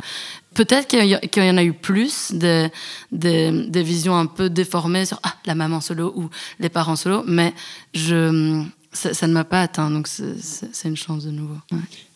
Peut-être 0.53 0.87
qu'il 0.87 1.03
y, 1.03 1.49
en 1.49 1.57
a 1.57 1.63
eu 1.63 1.73
plus 1.73 2.31
des, 2.31 2.69
des, 3.11 3.83
visions 3.83 4.15
un 4.15 4.25
peu 4.25 4.49
déformées 4.49 5.05
sur 5.05 5.19
ah, 5.23 5.35
la 5.45 5.53
maman 5.53 5.81
solo 5.81 6.13
ou 6.15 6.29
les 6.61 6.69
parents 6.69 6.95
solo, 6.95 7.23
mais 7.27 7.53
je, 7.93 8.63
ça, 8.93 9.27
ne 9.27 9.33
m'a 9.33 9.43
pas 9.43 9.63
atteint, 9.63 9.91
donc 9.91 10.07
c'est, 10.07 10.87
une 10.87 10.95
chance 10.95 11.25
de 11.25 11.31
nouveau. 11.31 11.57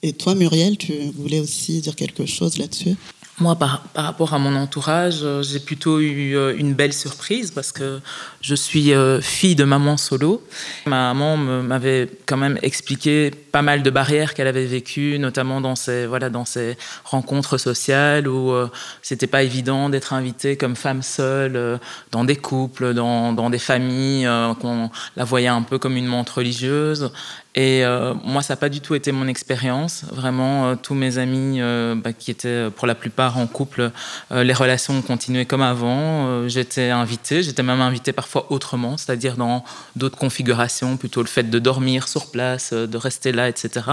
Et 0.04 0.14
toi, 0.14 0.36
Muriel, 0.36 0.78
tu 0.78 0.94
voulais 1.18 1.42
aussi 1.42 1.82
dire 1.82 1.98
quelque 1.98 2.26
chose 2.26 2.58
là-dessus? 2.58 2.96
Moi, 3.40 3.56
par, 3.56 3.84
rapport 3.96 4.34
à 4.34 4.40
mon 4.40 4.56
entourage, 4.56 5.20
euh, 5.22 5.44
j'ai 5.44 5.60
plutôt 5.60 6.00
eu 6.00 6.36
euh, 6.36 6.56
une 6.58 6.74
belle 6.74 6.94
surprise 6.94 7.52
parce 7.52 7.72
que 7.72 8.00
je 8.42 8.56
suis 8.56 8.94
euh, 8.94 9.22
fille 9.22 9.54
de 9.56 9.64
maman 9.64 9.96
solo. 9.96 10.44
Ma 10.88 11.14
maman 11.14 11.38
m'avait 11.38 12.10
quand 12.26 12.38
même 12.38 12.58
expliqué 12.64 13.30
pas 13.30 13.62
mal 13.62 13.84
de 13.84 13.90
barrières 13.92 14.34
qu'elle 14.34 14.48
avait 14.48 14.66
vécues, 14.66 15.20
notamment 15.20 15.62
dans 15.62 15.76
ses, 15.76 16.08
voilà, 16.08 16.32
dans 16.32 16.46
ses 16.46 16.78
rencontres 17.04 17.60
sociales 17.60 18.28
où 18.28 18.54
c'était 19.02 19.28
pas 19.28 19.44
évident 19.44 19.90
d'être 19.90 20.14
invitée 20.14 20.58
comme 20.58 20.76
femme 20.76 21.02
seule 21.02 21.80
dans 22.12 22.24
des 22.24 22.36
couples, 22.36 22.94
dans, 22.94 23.34
dans 23.34 23.50
des 23.50 23.60
familles, 23.60 24.28
qu'on 24.62 24.90
la 25.16 25.24
voyait 25.24 25.48
un 25.48 25.64
peu 25.64 25.80
comme 25.80 25.98
une 25.98 26.06
montre 26.06 26.38
religieuse. 26.38 27.12
Et 27.58 27.84
euh, 27.84 28.14
moi, 28.24 28.44
ça 28.44 28.54
n'a 28.54 28.58
pas 28.58 28.70
du 28.70 28.82
tout 28.82 28.94
été 28.94 29.12
mon 29.12 29.28
expérience. 29.28 30.04
Vraiment, 30.12 30.68
euh, 30.68 30.76
tous 30.76 30.94
mes 30.94 31.18
amis 31.18 31.60
euh, 31.60 31.96
bah, 31.96 32.14
qui 32.14 32.30
étaient 32.30 32.70
pour 32.70 32.86
la 32.86 32.94
plupart 32.94 33.40
en 33.40 33.48
couple, 33.48 33.92
les 34.30 34.54
relations 34.54 34.94
ont 34.94 35.02
continué 35.02 35.46
comme 35.46 35.64
avant. 35.64 36.48
j'étais 36.48 36.92
invitée, 36.92 37.42
j'étais 37.42 37.64
même 37.64 37.82
invitée 37.82 38.14
parfois 38.14 38.46
autrement, 38.52 38.96
c'est-à-dire 38.98 39.38
dans 39.38 39.64
d'autres 39.96 40.18
configurations, 40.18 40.98
plutôt 40.98 41.22
le 41.22 41.28
fait 41.28 41.50
de 41.50 41.58
dormir 41.58 42.08
sur 42.08 42.30
place, 42.30 42.74
de 42.74 42.98
rester 42.98 43.32
là, 43.32 43.50
etc. 43.50 43.88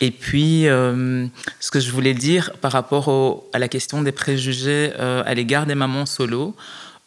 Et 0.00 0.12
puis, 0.12 0.62
ce 0.62 1.70
que 1.72 1.80
je 1.80 1.90
voulais 1.90 2.14
dire 2.14 2.52
par 2.60 2.70
rapport 2.70 3.42
à 3.52 3.58
la 3.58 3.66
question 3.66 4.02
des 4.02 4.12
préjugés 4.12 4.92
à 4.94 5.34
l'égard 5.34 5.66
des 5.66 5.74
mamans 5.74 6.06
solo, 6.06 6.54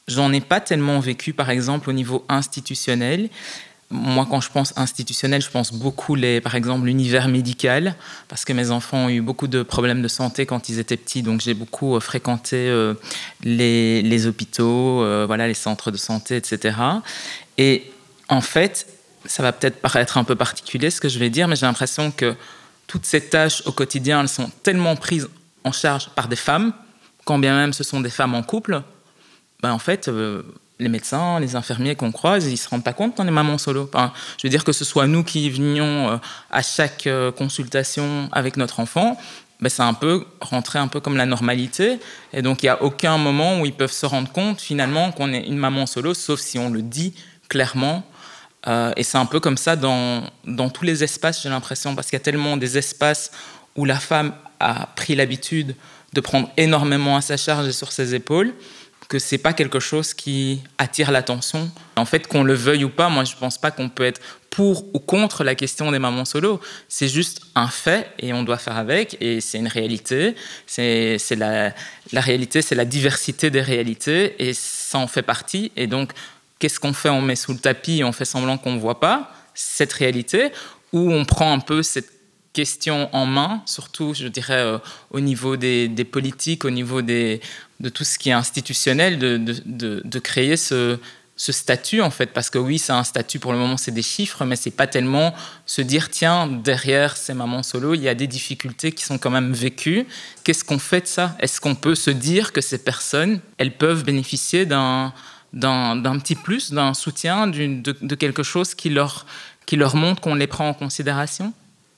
j'en 0.07 0.33
ai 0.33 0.41
pas 0.41 0.59
tellement 0.59 0.99
vécu, 0.99 1.31
par 1.31 1.49
exemple, 1.49 1.89
au 1.89 1.93
niveau 1.93 2.25
institutionnel. 2.27 3.29
Moi, 3.91 4.25
quand 4.29 4.41
je 4.41 4.49
pense 4.49 4.73
institutionnel, 4.77 5.41
je 5.41 5.49
pense 5.49 5.73
beaucoup, 5.73 6.15
les, 6.15 6.41
par 6.41 6.55
exemple, 6.55 6.85
l'univers 6.85 7.27
médical, 7.27 7.95
parce 8.29 8.45
que 8.45 8.53
mes 8.53 8.71
enfants 8.71 9.05
ont 9.05 9.09
eu 9.09 9.21
beaucoup 9.21 9.47
de 9.47 9.63
problèmes 9.63 10.01
de 10.01 10.07
santé 10.07 10.45
quand 10.45 10.69
ils 10.69 10.79
étaient 10.79 10.97
petits, 10.97 11.21
donc 11.21 11.41
j'ai 11.41 11.53
beaucoup 11.53 11.95
euh, 11.95 11.99
fréquenté 11.99 12.55
euh, 12.55 12.93
les, 13.43 14.27
hôpitaux, 14.27 15.03
euh, 15.03 15.25
voilà, 15.27 15.47
les 15.47 15.53
centres 15.53 15.91
de 15.91 15.97
santé, 15.97 16.37
etc. 16.37 16.77
Et 17.57 17.91
en 18.29 18.41
fait, 18.41 18.87
ça 19.25 19.43
va 19.43 19.51
peut-être 19.51 19.81
paraître 19.81 20.17
un 20.17 20.23
peu 20.23 20.35
particulier 20.35 20.89
ce 20.89 21.01
que 21.01 21.09
je 21.09 21.19
vais 21.19 21.29
dire, 21.29 21.47
mais 21.47 21.55
j'ai 21.55 21.65
l'impression 21.65 22.11
que 22.11 22.35
toutes 22.87 23.05
ces 23.05 23.21
tâches 23.21 23.61
au 23.65 23.71
quotidien, 23.71 24.21
elles 24.21 24.29
sont 24.29 24.49
tellement 24.63 24.95
prises 24.95 25.29
en 25.63 25.71
charge 25.71 26.09
par 26.15 26.27
des 26.27 26.35
femmes, 26.35 26.73
quand 27.25 27.39
bien 27.39 27.55
même 27.55 27.73
ce 27.73 27.83
sont 27.83 27.99
des 27.99 28.09
femmes 28.09 28.35
en 28.35 28.41
couple, 28.41 28.81
ben 29.61 29.71
en 29.71 29.79
fait, 29.79 30.09
les 30.81 30.89
médecins, 30.89 31.39
les 31.39 31.55
infirmiers 31.55 31.95
qu'on 31.95 32.11
croise, 32.11 32.47
ils 32.47 32.51
ne 32.51 32.55
se 32.55 32.67
rendent 32.67 32.83
pas 32.83 32.93
compte 32.93 33.15
qu'on 33.15 33.27
est 33.27 33.31
maman 33.31 33.57
solo. 33.57 33.89
je 33.93 34.47
veux 34.47 34.49
dire 34.49 34.63
que 34.63 34.71
ce 34.71 34.83
soit 34.83 35.07
nous 35.07 35.23
qui 35.23 35.49
venions 35.49 36.09
euh, 36.09 36.17
à 36.49 36.63
chaque 36.63 37.05
euh, 37.05 37.31
consultation 37.31 38.27
avec 38.31 38.57
notre 38.57 38.79
enfant, 38.79 39.17
ben 39.59 39.69
c'est 39.69 39.83
un 39.83 39.93
peu 39.93 40.25
rentrer 40.41 40.79
un 40.79 40.87
peu 40.87 40.99
comme 40.99 41.17
la 41.17 41.27
normalité. 41.27 41.99
Et 42.33 42.41
donc 42.41 42.63
il 42.63 42.65
n'y 42.65 42.71
a 42.71 42.81
aucun 42.81 43.19
moment 43.19 43.59
où 43.59 43.65
ils 43.67 43.73
peuvent 43.73 43.91
se 43.91 44.07
rendre 44.07 44.31
compte 44.31 44.59
finalement 44.59 45.11
qu'on 45.11 45.31
est 45.31 45.45
une 45.45 45.57
maman 45.57 45.85
solo, 45.85 46.15
sauf 46.15 46.39
si 46.39 46.57
on 46.57 46.71
le 46.71 46.81
dit 46.81 47.13
clairement. 47.47 48.03
Euh, 48.67 48.91
et 48.97 49.03
c'est 49.03 49.19
un 49.19 49.25
peu 49.27 49.39
comme 49.39 49.57
ça 49.57 49.75
dans, 49.75 50.23
dans 50.45 50.69
tous 50.69 50.83
les 50.83 51.03
espaces, 51.03 51.43
j'ai 51.43 51.49
l'impression, 51.49 51.95
parce 51.95 52.07
qu'il 52.07 52.17
y 52.17 52.21
a 52.21 52.23
tellement 52.23 52.57
des 52.57 52.77
espaces 52.77 53.31
où 53.75 53.85
la 53.85 53.99
femme 53.99 54.33
a 54.59 54.87
pris 54.95 55.15
l'habitude 55.15 55.75
de 56.13 56.21
prendre 56.21 56.49
énormément 56.57 57.15
à 57.15 57.21
sa 57.21 57.37
charge 57.37 57.67
et 57.67 57.71
sur 57.71 57.91
ses 57.91 58.15
épaules 58.15 58.53
que 59.11 59.19
c'est 59.19 59.37
pas 59.37 59.51
quelque 59.51 59.81
chose 59.81 60.13
qui 60.13 60.61
attire 60.77 61.11
l'attention. 61.11 61.69
En 61.97 62.05
fait, 62.05 62.27
qu'on 62.27 62.43
le 62.43 62.53
veuille 62.53 62.85
ou 62.85 62.89
pas, 62.89 63.09
moi 63.09 63.25
je 63.25 63.35
pense 63.35 63.57
pas 63.57 63.69
qu'on 63.69 63.89
peut 63.89 64.05
être 64.05 64.21
pour 64.49 64.85
ou 64.95 64.99
contre 64.99 65.43
la 65.43 65.53
question 65.53 65.91
des 65.91 65.99
mamans 65.99 66.23
solo. 66.23 66.61
C'est 66.87 67.09
juste 67.09 67.41
un 67.53 67.67
fait 67.67 68.09
et 68.19 68.31
on 68.31 68.43
doit 68.43 68.57
faire 68.57 68.77
avec 68.77 69.17
et 69.19 69.41
c'est 69.41 69.57
une 69.57 69.67
réalité. 69.67 70.33
C'est 70.65 71.19
la, 71.35 71.73
réalité, 72.13 72.61
c'est 72.61 72.73
la 72.75 72.85
diversité 72.85 73.49
des 73.49 73.59
réalités 73.59 74.41
et 74.47 74.53
ça 74.53 74.97
en 74.97 75.07
fait 75.07 75.23
partie. 75.23 75.73
Et 75.75 75.87
donc, 75.87 76.13
qu'est-ce 76.59 76.79
qu'on 76.79 76.93
fait? 76.93 77.09
On 77.09 77.21
met 77.21 77.35
sous 77.35 77.51
le 77.51 77.59
tapis 77.59 77.97
et 77.99 78.03
on 78.05 78.13
fait 78.13 78.23
semblant 78.23 78.57
qu'on 78.57 78.71
ne 78.71 78.79
voit 78.79 79.01
pas 79.01 79.29
cette 79.53 79.91
réalité 79.91 80.53
ou 80.93 81.11
on 81.11 81.25
prend 81.25 81.51
un 81.51 81.59
peu 81.59 81.83
cette 81.83 82.20
question 82.53 83.09
en 83.13 83.25
main, 83.25 83.61
surtout, 83.65 84.13
je 84.13 84.27
dirais, 84.27 84.59
euh, 84.59 84.77
au 85.11 85.19
niveau 85.19 85.57
des, 85.57 85.89
politiques, 86.09 86.65
au 86.65 86.69
niveau 86.69 87.01
de 87.01 87.39
tout 87.93 88.03
ce 88.03 88.17
qui 88.17 88.29
est 88.29 88.33
institutionnel, 88.33 89.17
de, 89.19 90.19
créer 90.19 90.57
ce, 90.57 90.97
ce, 91.35 91.51
statut, 91.51 92.01
en 92.01 92.11
fait. 92.11 92.27
Parce 92.27 92.49
que 92.49 92.57
oui, 92.57 92.77
c'est 92.77 92.91
un 92.91 93.03
statut, 93.03 93.39
pour 93.39 93.53
le 93.53 93.57
moment, 93.57 93.77
c'est 93.77 93.91
des 93.91 94.01
chiffres, 94.01 94.43
mais 94.45 94.55
c'est 94.55 94.71
pas 94.71 94.87
tellement 94.87 95.33
se 95.65 95.81
dire, 95.81 96.09
tiens, 96.09 96.47
derrière 96.47 97.15
ces 97.15 97.33
mamans 97.33 97.63
solo, 97.63 97.93
il 97.93 98.01
y 98.01 98.09
a 98.09 98.15
des 98.15 98.27
difficultés 98.27 98.91
qui 98.91 99.05
sont 99.05 99.17
quand 99.17 99.31
même 99.31 99.53
vécues. 99.53 100.05
Qu'est-ce 100.43 100.65
qu'on 100.65 100.79
fait 100.79 101.01
de 101.01 101.07
ça? 101.07 101.35
Est-ce 101.39 101.61
qu'on 101.61 101.75
peut 101.75 101.95
se 101.95 102.11
dire 102.11 102.51
que 102.51 102.61
ces 102.61 102.83
personnes, 102.83 103.39
elles 103.57 103.75
peuvent 103.75 104.03
bénéficier 104.03 104.65
d'un 104.65 105.13
d'un 105.53 106.17
petit 106.19 106.35
plus, 106.35 106.71
d'un 106.71 106.93
soutien, 106.93 107.47
de, 107.47 107.93
de, 108.01 108.15
quelque 108.15 108.43
chose 108.43 108.73
qui 108.73 108.89
leur, 108.89 109.25
qui 109.65 109.75
leur 109.75 109.95
montre 109.95 110.21
qu'on 110.21 110.35
les 110.35 110.47
prend 110.47 110.69
en 110.69 110.73
considération? 110.73 111.53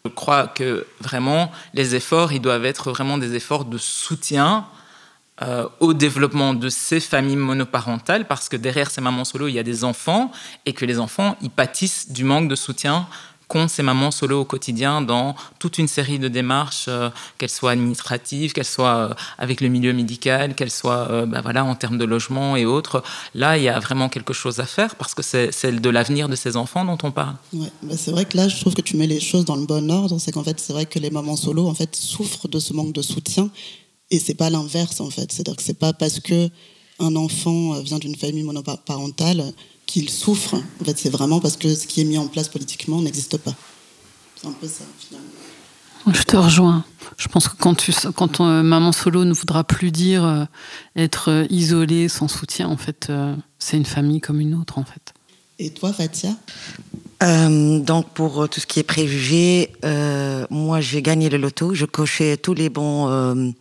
Je 0.06 0.12
crois 0.12 0.48
que 0.48 0.86
vraiment, 1.00 1.50
les 1.74 1.96
efforts, 1.96 2.34
ils 2.34 2.42
doivent 2.42 2.66
être 2.66 2.92
vraiment 2.92 3.18
des 3.18 3.36
efforts 3.36 3.64
de 3.64 3.78
soutien 3.78 4.66
euh, 5.42 5.66
au 5.80 5.94
développement 5.94 6.54
de 6.54 6.68
ces 6.68 7.00
familles 7.00 7.38
monoparentales, 7.38 8.28
parce 8.28 8.50
que 8.50 8.58
derrière 8.58 8.92
ces 8.92 9.00
mamans 9.00 9.24
solo, 9.24 9.48
il 9.48 9.54
y 9.54 9.60
a 9.60 9.64
des 9.64 9.86
enfants, 9.86 10.30
et 10.66 10.74
que 10.74 10.84
les 10.84 11.00
enfants, 11.00 11.38
ils 11.42 11.50
pâtissent 11.50 12.12
du 12.12 12.26
manque 12.26 12.50
de 12.50 12.56
soutien 12.56 13.08
qu'ont 13.54 13.68
ces 13.68 13.84
mamans 13.84 14.12
solo 14.12 14.42
au 14.42 14.46
quotidien 14.46 15.02
dans 15.02 15.36
toute 15.60 15.78
une 15.78 15.88
série 15.88 16.18
de 16.18 16.28
démarches, 16.28 16.86
euh, 16.88 17.10
qu'elles 17.38 17.50
soient 17.50 17.72
administratives, 17.72 18.52
qu'elles 18.54 18.66
soient 18.66 18.96
euh, 18.96 19.14
avec 19.38 19.62
le 19.62 19.68
milieu 19.68 19.94
médical, 19.94 20.56
qu'elles 20.56 20.72
soient 20.72 21.26
bah 21.28 21.42
voilà, 21.42 21.64
en 21.64 21.76
termes 21.76 21.98
de 21.98 22.06
logement 22.06 22.56
et 22.56 22.66
autres. 22.66 23.04
Là, 23.36 23.58
il 23.58 23.64
y 23.64 23.70
a 23.70 23.80
vraiment 23.80 24.10
quelque 24.10 24.34
chose 24.34 24.60
à 24.60 24.66
faire 24.66 24.96
parce 24.96 25.14
que 25.14 25.22
c'est 25.22 25.72
de 25.72 25.90
l'avenir 25.90 26.28
de 26.30 26.36
ces 26.36 26.58
enfants 26.58 26.84
dont 26.86 26.98
on 27.04 27.12
parle. 27.12 27.36
Ouais, 27.54 27.72
bah 27.84 27.96
c'est 27.98 28.12
vrai 28.12 28.26
que 28.26 28.36
là, 28.38 28.48
je 28.48 28.60
trouve 28.60 28.74
que 28.74 28.82
tu 28.82 28.98
mets 28.98 29.08
les 29.08 29.20
choses 29.20 29.46
dans 29.46 29.56
le 29.56 29.66
bon 29.66 29.92
ordre. 29.92 30.18
C'est 30.20 30.32
qu'en 30.32 30.44
fait, 30.44 30.60
c'est 30.60 30.74
vrai 30.74 30.86
que 30.86 31.00
les 31.00 31.12
mamans 31.12 31.36
solo 31.36 31.68
en 31.68 31.76
fait, 31.76 31.96
souffrent 31.96 32.48
de 32.48 32.60
ce 32.60 32.74
manque 32.74 32.94
de 32.94 33.02
soutien 33.02 33.50
et 34.12 34.20
c'est 34.20 34.36
pas 34.36 34.50
l'inverse 34.50 35.02
en 35.02 35.10
fait. 35.10 35.32
C'est-à-dire 35.32 35.56
que 35.56 35.64
c'est 35.64 35.80
pas 35.80 35.94
parce 35.94 36.20
que 36.20 36.50
un 37.00 37.16
enfant 37.16 37.76
euh, 37.76 37.82
vient 37.82 38.00
d'une 38.00 38.16
famille 38.16 38.44
monoparentale 38.44 39.54
qu'il 39.94 40.10
souffre. 40.10 40.56
En 40.82 40.86
fait, 40.86 40.98
c'est 40.98 41.10
vraiment 41.10 41.40
parce 41.40 41.58
que 41.58 41.76
ce 41.76 41.86
qui 41.86 42.02
est 42.02 42.04
mis 42.04 42.18
en 42.18 42.28
place 42.28 42.50
politiquement 42.50 43.02
n'existe 43.02 43.38
pas. 43.38 43.54
C'est 44.36 44.48
un 44.48 44.52
peu 44.52 44.68
ça 44.68 44.84
finalement. 45.00 45.30
Je 46.12 46.24
te 46.24 46.36
rejoins. 46.36 46.84
Je 47.18 47.28
pense 47.28 47.48
que 47.48 47.56
quand, 47.56 47.76
tu, 47.76 47.94
quand 48.16 48.42
euh, 48.42 48.62
maman 48.64 48.92
solo 48.92 49.24
ne 49.24 49.34
voudra 49.34 49.64
plus 49.64 49.92
dire 49.92 50.26
euh, 50.26 50.46
être 50.96 51.46
isolée, 51.50 52.10
sans 52.10 52.28
soutien, 52.28 52.68
en 52.68 52.76
fait, 52.76 53.12
c'est 53.60 53.78
une 53.78 53.86
famille 53.86 54.20
comme 54.20 54.42
une 54.42 54.56
autre, 54.56 54.80
en 54.80 54.84
fait. 54.84 55.14
Et 55.60 55.70
toi, 55.70 55.94
Fatia? 55.94 56.36
Donc 57.22 58.10
pour 58.10 58.50
tout 58.50 58.60
ce 58.60 58.68
qui 58.68 58.82
est 58.82 58.84
préjugé, 58.84 59.72
moi 60.50 60.82
j'ai 60.82 61.02
gagné 61.02 61.30
le 61.30 61.38
loto, 61.38 61.74
je 61.74 61.86
cochais 61.86 62.36
tous 62.36 62.54
les 62.54 62.68
bons 62.68 63.54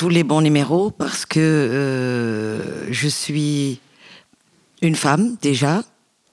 tous 0.00 0.08
les 0.08 0.24
bons 0.24 0.40
numéros 0.40 0.90
parce 0.90 1.26
que 1.26 1.38
euh, 1.38 2.90
je 2.90 3.06
suis 3.06 3.80
une 4.82 4.94
femme 4.94 5.36
déjà, 5.42 5.82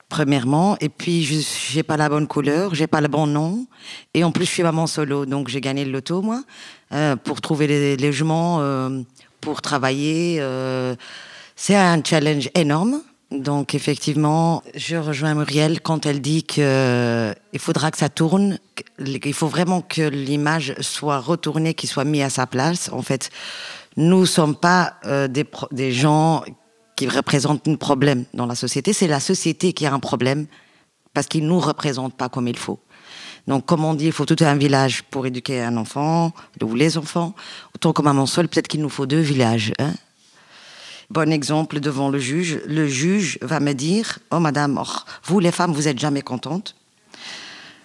premièrement, 0.10 0.78
et 0.80 0.90
puis 0.90 1.24
je 1.24 1.76
n'ai 1.76 1.84
pas 1.84 1.98
la 1.98 2.10
bonne 2.10 2.28
couleur, 2.28 2.76
j'ai 2.76 2.88
pas 2.88 3.02
le 3.02 3.08
bon 3.08 3.28
nom, 3.28 3.68
et 4.14 4.24
en 4.24 4.32
plus 4.32 4.46
je 4.46 4.52
suis 4.52 4.64
maman 4.64 4.88
solo, 4.88 5.26
donc 5.26 5.50
j'ai 5.50 5.62
gagné 5.62 5.84
le 5.86 5.92
loto 5.92 6.22
moi 6.22 6.44
euh, 6.94 7.16
pour 7.16 7.42
trouver 7.42 7.68
les 7.68 7.98
logements, 7.98 8.62
euh, 8.62 9.02
pour 9.42 9.62
travailler. 9.62 10.42
c'est 11.56 11.76
un 11.76 12.02
challenge 12.04 12.50
énorme. 12.56 13.02
Donc 13.32 13.76
effectivement, 13.76 14.64
je 14.74 14.96
rejoins 14.96 15.36
Muriel 15.36 15.82
quand 15.82 16.06
elle 16.06 16.22
dit 16.22 16.44
qu'il 16.44 16.64
euh, 16.64 17.34
faudra 17.58 17.92
que 17.92 17.98
ça 17.98 18.08
tourne, 18.08 18.58
il 19.00 19.34
faut 19.34 19.48
vraiment 19.48 19.82
que 19.82 20.02
l'image 20.02 20.76
soit 20.80 21.20
retournée, 21.20 21.74
qu'il 21.74 21.90
soit 21.90 22.06
mis 22.06 22.22
à 22.22 22.30
sa 22.30 22.48
place. 22.48 22.90
En 22.94 23.02
fait, 23.02 23.30
nous 23.98 24.26
sommes 24.26 24.56
pas 24.56 24.94
euh, 25.06 25.28
des, 25.28 25.46
des 25.72 25.92
gens 25.92 26.44
qui 26.98 27.08
représentent 27.08 27.68
un 27.68 27.76
problème 27.76 28.26
dans 28.34 28.48
la 28.48 28.56
société, 28.56 28.92
c'est 28.92 29.08
la 29.08 29.22
société 29.22 29.72
qui 29.72 29.86
a 29.86 29.94
un 29.94 30.00
problème 30.00 30.48
parce 31.14 31.28
qu'ils 31.28 31.46
nous 31.46 31.60
représentent 31.60 32.18
pas 32.18 32.28
comme 32.28 32.48
il 32.48 32.58
faut. 32.58 32.80
Donc, 33.48 33.66
comme 33.66 33.86
on 33.86 33.94
dit, 33.94 34.08
il 34.08 34.12
faut 34.12 34.26
tout 34.26 34.44
un 34.44 34.56
village 34.56 35.04
pour 35.04 35.26
éduquer 35.26 35.62
un 35.62 35.78
enfant, 35.78 36.34
ou 36.62 36.76
les 36.76 36.98
enfants. 36.98 37.34
Autant 37.74 37.94
comme 37.94 38.08
un 38.08 38.26
seul, 38.26 38.50
peut-être 38.50 38.68
qu'il 38.68 38.82
nous 38.82 38.90
faut 38.90 39.06
deux 39.06 39.22
villages. 39.22 39.72
Hein 39.80 39.94
Bon 41.10 41.32
exemple 41.32 41.80
devant 41.80 42.10
le 42.10 42.20
juge. 42.20 42.60
Le 42.66 42.88
juge 42.88 43.38
va 43.42 43.62
me 43.62 43.74
dire 43.74 44.20
Oh, 44.32 44.40
madame, 44.40 44.82
vous 45.24 45.40
les 45.40 45.54
femmes, 45.54 45.72
vous 45.72 45.84
n'êtes 45.84 46.00
jamais 46.00 46.22
contentes. 46.22 46.76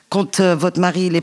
Quand 0.09 0.40
euh, 0.40 0.57
votre 0.57 0.81
mari 0.81 1.07
il 1.07 1.16
est 1.16 1.20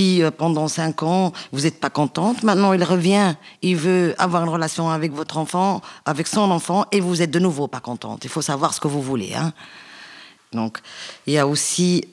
euh, 0.00 0.30
pendant 0.30 0.68
cinq 0.68 1.02
ans, 1.02 1.32
vous 1.52 1.62
n'êtes 1.62 1.80
pas 1.80 1.90
contente. 1.90 2.42
Maintenant, 2.42 2.72
il 2.72 2.82
revient, 2.84 3.34
il 3.62 3.76
veut 3.76 4.14
avoir 4.18 4.42
une 4.42 4.48
relation 4.48 4.90
avec 4.90 5.12
votre 5.12 5.38
enfant, 5.38 5.82
avec 6.04 6.26
son 6.26 6.50
enfant, 6.50 6.86
et 6.92 7.00
vous 7.00 7.22
êtes 7.22 7.30
de 7.30 7.38
nouveau 7.38 7.68
pas 7.68 7.80
contente. 7.80 8.24
Il 8.24 8.30
faut 8.30 8.42
savoir 8.42 8.74
ce 8.74 8.80
que 8.80 8.88
vous 8.88 9.02
voulez. 9.02 9.34
Hein. 9.34 9.52
Donc, 10.52 10.78
il 11.26 11.34
y 11.34 11.38
a 11.38 11.46
aussi 11.46 12.04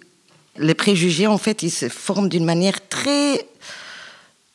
les 0.57 0.73
préjugés. 0.73 1.27
En 1.27 1.37
fait, 1.37 1.63
ils 1.63 1.71
se 1.71 1.89
forment 1.89 2.29
d'une 2.29 2.45
manière 2.45 2.87
très. 2.87 3.47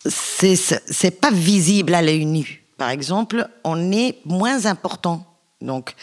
C'est 0.06 1.20
pas 1.20 1.30
visible 1.30 1.94
à 1.94 2.02
l'œil 2.02 2.26
nu 2.26 2.64
par 2.76 2.90
exemple, 2.90 3.48
on 3.62 3.92
est 3.92 4.18
moins 4.24 4.66
important. 4.66 5.24
Donc, 5.60 5.94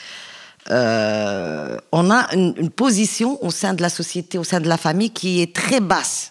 euh, 0.70 1.78
on 1.92 2.10
a 2.12 2.34
une, 2.34 2.70
position 2.70 3.44
au 3.44 3.52
sein 3.52 3.74
de 3.74 3.82
la 3.82 3.90
société, 3.90 4.38
au 4.38 4.44
sein 4.44 4.60
de 4.60 4.68
la 4.68 4.78
famille 4.78 5.12
qui 5.12 5.42
est 5.42 5.56
très 5.56 5.80
basse. 5.80 6.31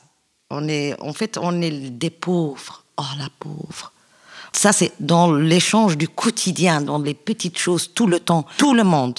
On 0.51 0.69
est, 0.69 1.01
en 1.01 1.13
fait, 1.13 1.39
on 1.39 1.63
est 1.63 1.71
des 1.71 2.11
pauvres. 2.11 2.85
Oh, 2.97 3.05
la 3.19 3.29
pauvre. 3.39 3.93
Ça, 4.53 4.73
c'est 4.73 4.93
dans 5.01 5.33
l'échange 5.33 5.97
du 5.97 6.09
quotidien, 6.09 6.81
dans 6.81 6.99
les 6.99 7.15
petites 7.15 7.59
choses, 7.59 7.93
tout 7.95 8.07
le 8.07 8.21
temps, 8.21 8.45
tout 8.57 8.75
le 8.75 8.85
monde. 8.85 9.19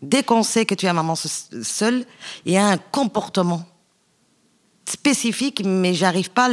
Dès 0.00 0.22
qu'on 0.22 0.42
sait 0.42 0.66
que 0.66 0.74
tu 0.74 0.86
es 0.86 0.92
maman 0.92 1.14
seule, 1.14 2.04
il 2.44 2.52
y 2.52 2.56
a 2.56 2.66
un 2.66 2.78
comportement 2.78 3.64
spécifique, 4.88 5.62
mais 5.64 5.94
j'arrive 5.94 6.30
pas 6.30 6.48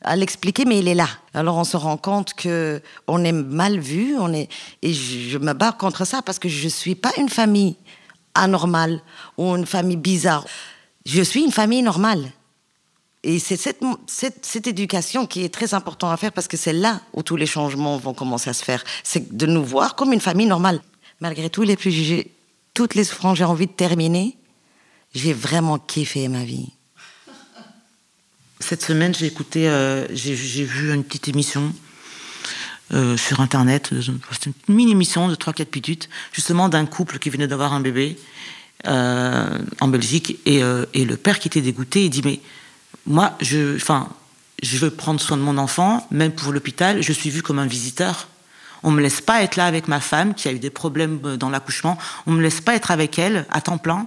à 0.00 0.16
l'expliquer, 0.16 0.64
mais 0.64 0.80
il 0.80 0.88
est 0.88 0.94
là. 0.94 1.08
Alors 1.32 1.56
on 1.56 1.64
se 1.64 1.76
rend 1.76 1.96
compte 1.96 2.34
que 2.34 2.82
on 3.06 3.22
est 3.24 3.32
mal 3.32 3.78
vu, 3.78 4.16
on 4.18 4.32
est 4.32 4.48
et 4.82 4.92
je 4.92 5.38
me 5.38 5.52
bats 5.52 5.72
contre 5.72 6.04
ça 6.04 6.20
parce 6.20 6.38
que 6.38 6.48
je 6.48 6.68
suis 6.68 6.94
pas 6.94 7.12
une 7.16 7.28
famille 7.28 7.76
anormale 8.34 9.00
ou 9.38 9.54
une 9.54 9.66
famille 9.66 9.96
bizarre. 9.96 10.44
Je 11.06 11.22
suis 11.22 11.44
une 11.44 11.52
famille 11.52 11.82
normale. 11.82 12.32
Et 13.24 13.38
c'est 13.38 13.56
cette, 13.56 13.82
cette, 14.06 14.66
éducation 14.66 15.26
qui 15.26 15.44
est 15.44 15.48
très 15.48 15.72
importante 15.72 16.12
à 16.12 16.16
faire 16.18 16.30
parce 16.30 16.46
que 16.46 16.58
c'est 16.58 16.74
là 16.74 17.00
où 17.14 17.22
tous 17.22 17.36
les 17.36 17.46
changements 17.46 17.96
vont 17.96 18.12
commencer 18.12 18.50
à 18.50 18.52
se 18.52 18.62
faire. 18.62 18.84
C'est 19.02 19.34
de 19.34 19.46
nous 19.46 19.64
voir 19.64 19.96
comme 19.96 20.12
une 20.12 20.20
famille 20.20 20.46
normale. 20.46 20.82
Malgré 21.20 21.48
tous 21.48 21.62
les 21.62 21.74
préjugés, 21.74 22.30
toutes 22.74 22.94
les 22.94 23.02
souffrances, 23.02 23.38
j'ai 23.38 23.44
envie 23.44 23.66
de 23.66 23.72
terminer 23.72 24.36
J'ai 25.14 25.32
vraiment 25.32 25.78
kiffé 25.78 26.28
ma 26.28 26.44
vie. 26.44 26.68
Cette 28.60 28.82
semaine, 28.82 29.14
j'ai 29.14 29.26
écouté, 29.26 29.68
euh, 29.68 30.06
j'ai 30.14 30.34
vu 30.34 30.92
une 30.92 31.02
petite 31.02 31.28
émission 31.28 31.72
euh, 32.92 33.16
sur 33.16 33.40
Internet, 33.40 33.90
une 33.90 34.52
mini 34.68 34.92
émission 34.92 35.28
de 35.28 35.34
3-4 35.34 35.66
minutes, 35.74 36.10
justement 36.32 36.68
d'un 36.68 36.84
couple 36.84 37.18
qui 37.18 37.30
venait 37.30 37.48
d'avoir 37.48 37.72
un 37.72 37.80
bébé 37.80 38.18
euh, 38.86 39.58
en 39.80 39.88
Belgique, 39.88 40.38
et, 40.44 40.60
et, 40.92 41.04
le 41.06 41.16
père 41.16 41.38
qui 41.38 41.48
était 41.48 41.62
dégoûté, 41.62 42.04
il 42.04 42.10
dit 42.10 42.22
mais 42.22 42.40
moi, 43.06 43.36
je, 43.40 43.76
enfin, 43.76 44.08
je 44.62 44.78
veux 44.78 44.90
prendre 44.90 45.20
soin 45.20 45.36
de 45.36 45.42
mon 45.42 45.58
enfant, 45.58 46.06
même 46.10 46.32
pour 46.32 46.52
l'hôpital, 46.52 47.02
je 47.02 47.12
suis 47.12 47.30
vu 47.30 47.42
comme 47.42 47.58
un 47.58 47.66
visiteur. 47.66 48.28
On 48.82 48.90
me 48.90 49.00
laisse 49.00 49.20
pas 49.20 49.42
être 49.42 49.56
là 49.56 49.66
avec 49.66 49.88
ma 49.88 50.00
femme 50.00 50.34
qui 50.34 50.48
a 50.48 50.52
eu 50.52 50.58
des 50.58 50.70
problèmes 50.70 51.18
dans 51.36 51.48
l'accouchement. 51.48 51.98
On 52.26 52.32
me 52.32 52.42
laisse 52.42 52.60
pas 52.60 52.74
être 52.74 52.90
avec 52.90 53.18
elle 53.18 53.46
à 53.50 53.60
temps 53.60 53.78
plein. 53.78 54.06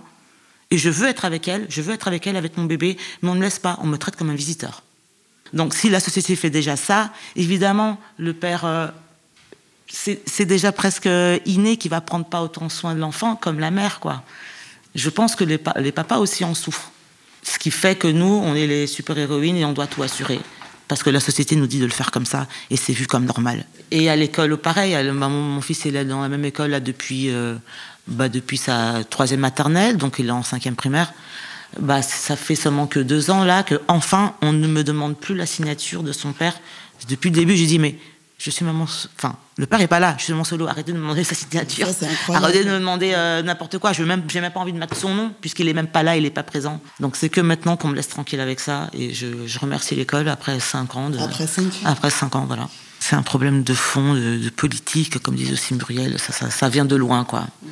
Et 0.70 0.78
je 0.78 0.90
veux 0.90 1.08
être 1.08 1.26
avec 1.26 1.48
elle, 1.48 1.66
je 1.70 1.82
veux 1.82 1.94
être 1.94 2.08
avec 2.08 2.28
elle, 2.28 2.36
avec 2.36 2.58
mon 2.58 2.66
bébé, 2.66 2.98
mais 3.22 3.30
on 3.30 3.36
ne 3.36 3.40
me 3.40 3.44
laisse 3.46 3.60
pas, 3.60 3.80
on 3.82 3.88
me 3.88 3.98
traite 3.98 4.18
comme 4.18 4.30
un 4.30 4.36
visiteur. 4.36 4.84
Donc 5.54 5.74
si 5.74 5.90
la 5.90 6.02
société 6.02 6.36
fait 6.36 6.50
déjà 6.50 6.76
ça, 6.76 7.12
évidemment, 7.38 7.98
le 8.18 8.34
père, 8.34 8.66
euh, 8.66 8.88
c'est 9.88 10.46
déjà 10.46 10.74
presque 10.74 11.10
inné 11.46 11.78
qu'il 11.78 11.90
va 11.90 12.02
prendre 12.02 12.26
pas 12.26 12.42
autant 12.42 12.68
soin 12.68 12.96
de 12.96 13.00
l'enfant 13.00 13.38
comme 13.38 13.60
la 13.60 13.72
mère, 13.72 14.02
quoi. 14.02 14.24
Je 14.94 15.10
pense 15.10 15.36
que 15.36 15.46
les, 15.46 15.60
les 15.78 15.92
papas 15.94 16.18
aussi 16.18 16.44
en 16.44 16.54
souffrent. 16.54 16.92
Ce 17.50 17.58
qui 17.60 17.72
fait 17.72 17.96
que 17.96 18.08
nous, 18.08 18.42
on 18.44 18.56
est 18.56 18.68
les 18.68 18.88
super-héroïnes 18.88 19.56
et 19.56 19.64
on 19.64 19.72
doit 19.72 19.88
tout 19.88 20.04
assurer. 20.04 20.40
Parce 20.90 21.02
que 21.02 21.10
la 21.10 21.22
société 21.22 21.56
nous 21.56 21.68
dit 21.68 21.80
de 21.80 21.86
le 21.86 21.92
faire 21.92 22.12
comme 22.12 22.26
ça 22.26 22.48
et 22.70 22.78
c'est 22.78 22.94
vu 22.94 23.08
comme 23.08 23.26
normal. 23.26 23.66
Et 23.92 24.10
à 24.10 24.16
l'école, 24.16 24.58
pareil, 24.58 24.96
mon, 25.12 25.62
fils 25.62 25.86
est 25.86 26.06
dans 26.06 26.22
la 26.22 26.30
même 26.30 26.44
école 26.44 26.72
là, 26.72 26.80
depuis 26.80 27.30
euh, 27.30 27.56
bah, 28.08 28.28
depuis 28.28 28.58
sa 28.58 29.04
troisième 29.10 29.42
maternelle, 29.42 29.98
donc 29.98 30.20
il 30.20 30.28
est 30.28 30.32
en 30.32 30.44
cinquième 30.44 30.76
primaire. 30.76 31.14
Bah, 31.80 32.02
ça 32.02 32.36
fait 32.36 32.56
seulement 32.56 32.88
que 32.88 33.00
deux 33.00 33.30
ans 33.30 33.44
là 33.44 33.64
que 33.64 33.76
enfin 33.88 34.36
on 34.42 34.54
ne 34.54 34.68
me 34.68 34.84
demande 34.84 35.18
plus 35.18 35.36
la 35.36 35.46
signature 35.46 36.04
de 36.04 36.12
son 36.12 36.34
père. 36.34 36.58
Depuis 37.08 37.30
le 37.30 37.36
début, 37.36 37.56
j'ai 37.56 37.66
dit 37.66 37.80
mais 37.80 37.98
je 38.38 38.52
suis 38.52 38.64
maman, 38.64 38.84
enfin 39.18 39.36
le 39.58 39.66
père 39.66 39.82
est 39.82 39.88
pas 39.88 40.00
là, 40.00 40.16
je 40.18 40.26
suis 40.26 40.34
maman 40.34 40.44
solo. 40.44 40.68
Arrêtez 40.68 40.92
de 40.92 40.98
me 40.98 41.02
demander 41.02 41.24
sa 41.24 41.34
signature. 41.34 41.88
Arrêtez 42.30 42.64
de 42.64 42.70
me 42.70 42.78
demander 42.78 43.14
euh, 43.16 43.42
n'importe 43.42 43.80
quoi. 43.80 43.94
Je 43.94 44.04
n'ai 44.04 44.08
même, 44.08 44.24
j'ai 44.28 44.42
même 44.42 44.52
pas 44.52 44.60
envie 44.60 44.74
de 44.74 44.78
mettre 44.78 44.96
son 44.96 45.14
nom 45.14 45.34
puisqu'il 45.42 45.68
est 45.68 45.74
même 45.74 45.88
pas 45.88 46.04
là, 46.04 46.16
il 46.16 46.26
est 46.26 46.32
pas 46.32 46.44
présent. 46.44 46.80
Donc 47.00 47.16
c'est 47.16 47.30
que 47.30 47.42
maintenant 47.42 47.78
qu'on 47.78 47.88
me 47.88 47.96
laisse 47.96 48.10
tranquille 48.10 48.40
avec 48.40 48.60
ça 48.60 48.90
et 48.94 49.14
je, 49.14 49.60
remercie 49.60 49.96
l'école 49.96 50.30
après 50.30 50.60
cinq 50.60 50.96
ans. 50.96 51.12
après 51.20 51.48
cinq 51.48 51.66
ans. 51.66 51.86
Après 51.86 52.10
cinq 52.12 52.36
ans, 52.36 52.46
voilà. 52.46 52.70
C'est 53.00 53.16
un 53.16 53.24
problème 53.24 53.64
de 53.64 53.74
fond, 53.74 54.14
de, 54.14 54.50
politique, 54.50 55.22
comme 55.22 55.36
disait 55.36 55.54
aussi 55.54 55.74
Muriel. 55.74 56.20
Ça, 56.20 56.50
ça, 56.50 56.70
vient 56.70 56.86
de 56.86 56.96
loin, 56.96 57.24
quoi. 57.24 57.42
Mm. 57.42 57.68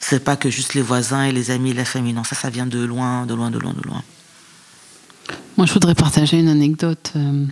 C'est 0.00 0.24
pas 0.24 0.36
que 0.36 0.50
juste 0.50 0.74
les 0.74 0.82
voisins 0.82 1.24
et 1.24 1.32
les 1.32 1.50
amis 1.50 1.70
et 1.70 1.74
la 1.74 1.84
famille. 1.84 2.14
Non, 2.14 2.24
ça, 2.24 2.34
ça 2.34 2.50
vient 2.50 2.66
de 2.66 2.82
loin, 2.82 3.26
de 3.26 3.34
loin, 3.34 3.50
de 3.50 3.58
loin, 3.58 3.74
de 3.74 3.82
loin. 3.82 4.02
Moi, 5.56 5.66
je 5.66 5.72
voudrais 5.72 5.94
partager 5.94 6.38
une 6.38 6.48
anecdote. 6.48 7.12
Euh, 7.16 7.44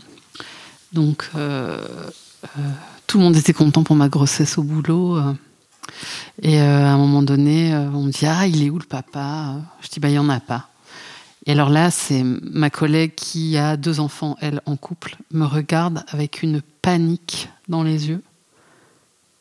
donc, 0.92 1.28
euh, 1.34 1.80
euh, 2.44 2.70
tout 3.06 3.18
le 3.18 3.24
monde 3.24 3.36
était 3.36 3.52
content 3.52 3.82
pour 3.82 3.96
ma 3.96 4.08
grossesse 4.08 4.58
au 4.58 4.62
boulot. 4.62 5.18
et 6.42 6.60
à 6.60 6.92
un 6.92 6.98
moment 6.98 7.22
donné, 7.22 7.74
on 7.74 8.04
me 8.04 8.10
dit 8.10 8.26
Ah, 8.26 8.46
il 8.46 8.62
est 8.62 8.70
où 8.70 8.78
le 8.78 8.84
papa 8.84 9.56
Je 9.80 9.88
dis 9.88 10.00
Bah, 10.00 10.08
il 10.08 10.12
n'y 10.12 10.18
en 10.18 10.28
a 10.28 10.40
pas. 10.40 10.68
Et 11.46 11.52
alors 11.52 11.70
là, 11.70 11.90
c'est 11.90 12.22
ma 12.24 12.68
collègue 12.68 13.14
qui 13.14 13.56
a 13.56 13.76
deux 13.76 14.00
enfants, 14.00 14.36
elle, 14.40 14.60
en 14.66 14.76
couple, 14.76 15.16
me 15.30 15.46
regarde 15.46 16.04
avec 16.08 16.42
une 16.42 16.60
panique 16.82 17.48
dans 17.68 17.82
les 17.82 18.08
yeux. 18.08 18.22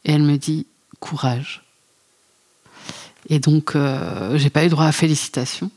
Et 0.06 0.14
elle 0.14 0.24
me 0.24 0.38
dit 0.38 0.66
Courage. 1.00 1.64
Et 3.30 3.40
donc, 3.40 3.76
euh, 3.76 4.38
j'ai 4.38 4.50
pas 4.50 4.66
eu 4.66 4.70
droit 4.70 4.86
à 4.86 4.92
félicitations. 4.92 5.70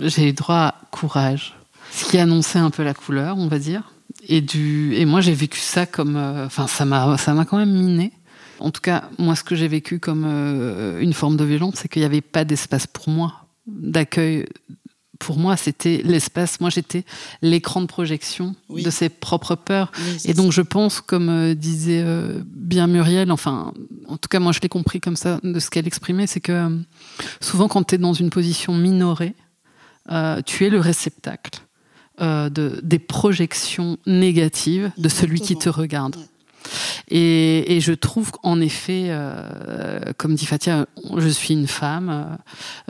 J'ai 0.00 0.28
eu 0.28 0.32
droit 0.32 0.56
à 0.56 0.74
courage. 0.90 1.54
Ce 1.92 2.04
qui 2.04 2.18
annonçait 2.18 2.58
un 2.58 2.70
peu 2.70 2.82
la 2.82 2.94
couleur, 2.94 3.36
on 3.38 3.48
va 3.48 3.58
dire. 3.58 3.92
Et, 4.28 4.40
du, 4.40 4.94
et 4.94 5.04
moi, 5.04 5.20
j'ai 5.20 5.34
vécu 5.34 5.60
ça 5.60 5.86
comme. 5.86 6.16
Euh, 6.16 6.46
enfin, 6.46 6.66
ça 6.66 6.84
m'a, 6.84 7.16
ça 7.16 7.34
m'a 7.34 7.44
quand 7.44 7.58
même 7.58 7.72
miné. 7.72 8.12
En 8.60 8.70
tout 8.70 8.82
cas, 8.82 9.04
moi, 9.18 9.34
ce 9.34 9.42
que 9.42 9.54
j'ai 9.54 9.68
vécu 9.68 9.98
comme 9.98 10.24
euh, 10.26 11.00
une 11.00 11.14
forme 11.14 11.36
de 11.36 11.44
violence, 11.44 11.74
c'est 11.76 11.88
qu'il 11.88 12.00
n'y 12.00 12.06
avait 12.06 12.20
pas 12.20 12.44
d'espace 12.44 12.86
pour 12.86 13.08
moi, 13.08 13.46
d'accueil 13.66 14.46
pour 15.18 15.38
moi, 15.38 15.56
c'était 15.56 16.00
l'espace. 16.02 16.60
Moi, 16.60 16.70
j'étais 16.70 17.04
l'écran 17.42 17.82
de 17.82 17.86
projection 17.86 18.54
de 18.70 18.90
ses 18.90 19.10
propres 19.10 19.54
peurs. 19.54 19.92
et 20.24 20.32
donc, 20.32 20.50
je 20.50 20.62
pense, 20.62 21.00
comme 21.00 21.28
euh, 21.28 21.54
disait 21.54 22.02
euh, 22.02 22.42
bien 22.46 22.86
Muriel, 22.86 23.30
enfin, 23.30 23.72
en 24.08 24.16
tout 24.16 24.28
cas, 24.28 24.40
moi, 24.40 24.52
je 24.52 24.60
l'ai 24.60 24.70
compris 24.70 24.98
comme 24.98 25.16
ça, 25.16 25.38
de 25.42 25.60
ce 25.60 25.70
qu'elle 25.70 25.86
exprimait, 25.86 26.26
c'est 26.26 26.40
que 26.40 26.78
souvent, 27.40 27.68
quand 27.68 27.84
tu 27.84 27.96
es 27.96 27.98
dans 27.98 28.14
une 28.14 28.30
position 28.30 28.74
minorée, 28.74 29.34
tu 30.46 30.64
es 30.64 30.70
le 30.70 30.80
réceptacle 30.80 31.60
de, 32.20 32.80
des 32.82 32.98
projections 32.98 33.96
négatives 34.06 34.92
de 34.98 35.08
celui 35.08 35.40
qui 35.40 35.56
te 35.56 35.68
regarde. 35.68 36.16
Et, 37.10 37.78
je 37.80 37.92
trouve 37.92 38.30
qu'en 38.30 38.60
effet, 38.60 39.06
euh, 39.08 40.00
comme 40.16 40.34
dit 40.34 40.46
Fatia, 40.46 40.86
je 41.16 41.28
suis 41.28 41.54
une 41.54 41.66
femme, 41.66 42.38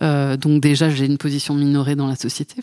euh, 0.03 0.37
donc 0.37 0.61
déjà 0.61 0.91
j'ai 0.91 1.07
une 1.07 1.19
position 1.19 1.55
minorée 1.55 1.97
dans 1.97 2.09
la 2.09 2.17
société. 2.17 2.57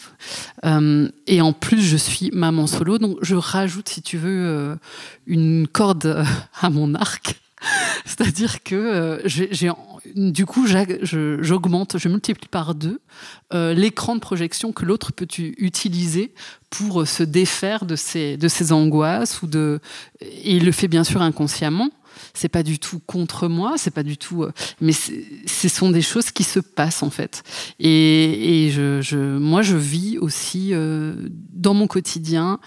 Euh, 0.65 1.09
et 1.25 1.41
en 1.41 1.53
plus, 1.53 1.81
je 1.81 1.97
suis 1.97 2.29
maman 2.33 2.67
solo, 2.67 2.97
donc 2.97 3.17
je 3.21 3.35
rajoute, 3.35 3.89
si 3.89 4.01
tu 4.01 4.17
veux, 4.17 4.77
une 5.25 5.67
corde 5.67 6.25
à 6.61 6.69
mon 6.69 6.93
arc. 6.95 7.39
C'est-à-dire 8.05 8.63
que 8.63 9.21
j'ai 9.25 9.71
du 10.15 10.45
coup, 10.45 10.67
j'augmente, 10.67 11.97
je 11.97 12.09
multiplie 12.09 12.47
par 12.47 12.75
deux 12.75 12.99
euh, 13.53 13.73
l'écran 13.73 14.15
de 14.15 14.19
projection 14.19 14.71
que 14.71 14.85
l'autre 14.85 15.11
peut 15.11 15.27
utiliser 15.57 16.33
pour 16.69 17.01
euh, 17.01 17.05
se 17.05 17.23
défaire 17.23 17.85
de 17.85 17.95
ses, 17.95 18.37
de 18.37 18.47
ses 18.47 18.71
angoisses 18.71 19.41
ou 19.41 19.47
de. 19.47 19.79
Et 20.21 20.55
il 20.55 20.65
le 20.65 20.71
fait 20.71 20.87
bien 20.87 21.03
sûr 21.03 21.21
inconsciemment. 21.21 21.89
C'est 22.33 22.49
pas 22.49 22.63
du 22.63 22.79
tout 22.79 22.99
contre 23.05 23.47
moi, 23.47 23.75
c'est 23.77 23.91
pas 23.91 24.03
du 24.03 24.17
tout. 24.17 24.43
Euh, 24.43 24.51
mais 24.81 24.91
ce 24.91 25.69
sont 25.69 25.91
des 25.91 26.01
choses 26.01 26.31
qui 26.31 26.43
se 26.43 26.59
passent 26.59 27.03
en 27.03 27.09
fait. 27.09 27.43
Et, 27.79 28.71
moi, 29.11 29.61
je 29.61 29.77
vis 29.77 30.17
aussi 30.17 30.73
dans 31.53 31.73
mon 31.73 31.87
quotidien 31.87 32.59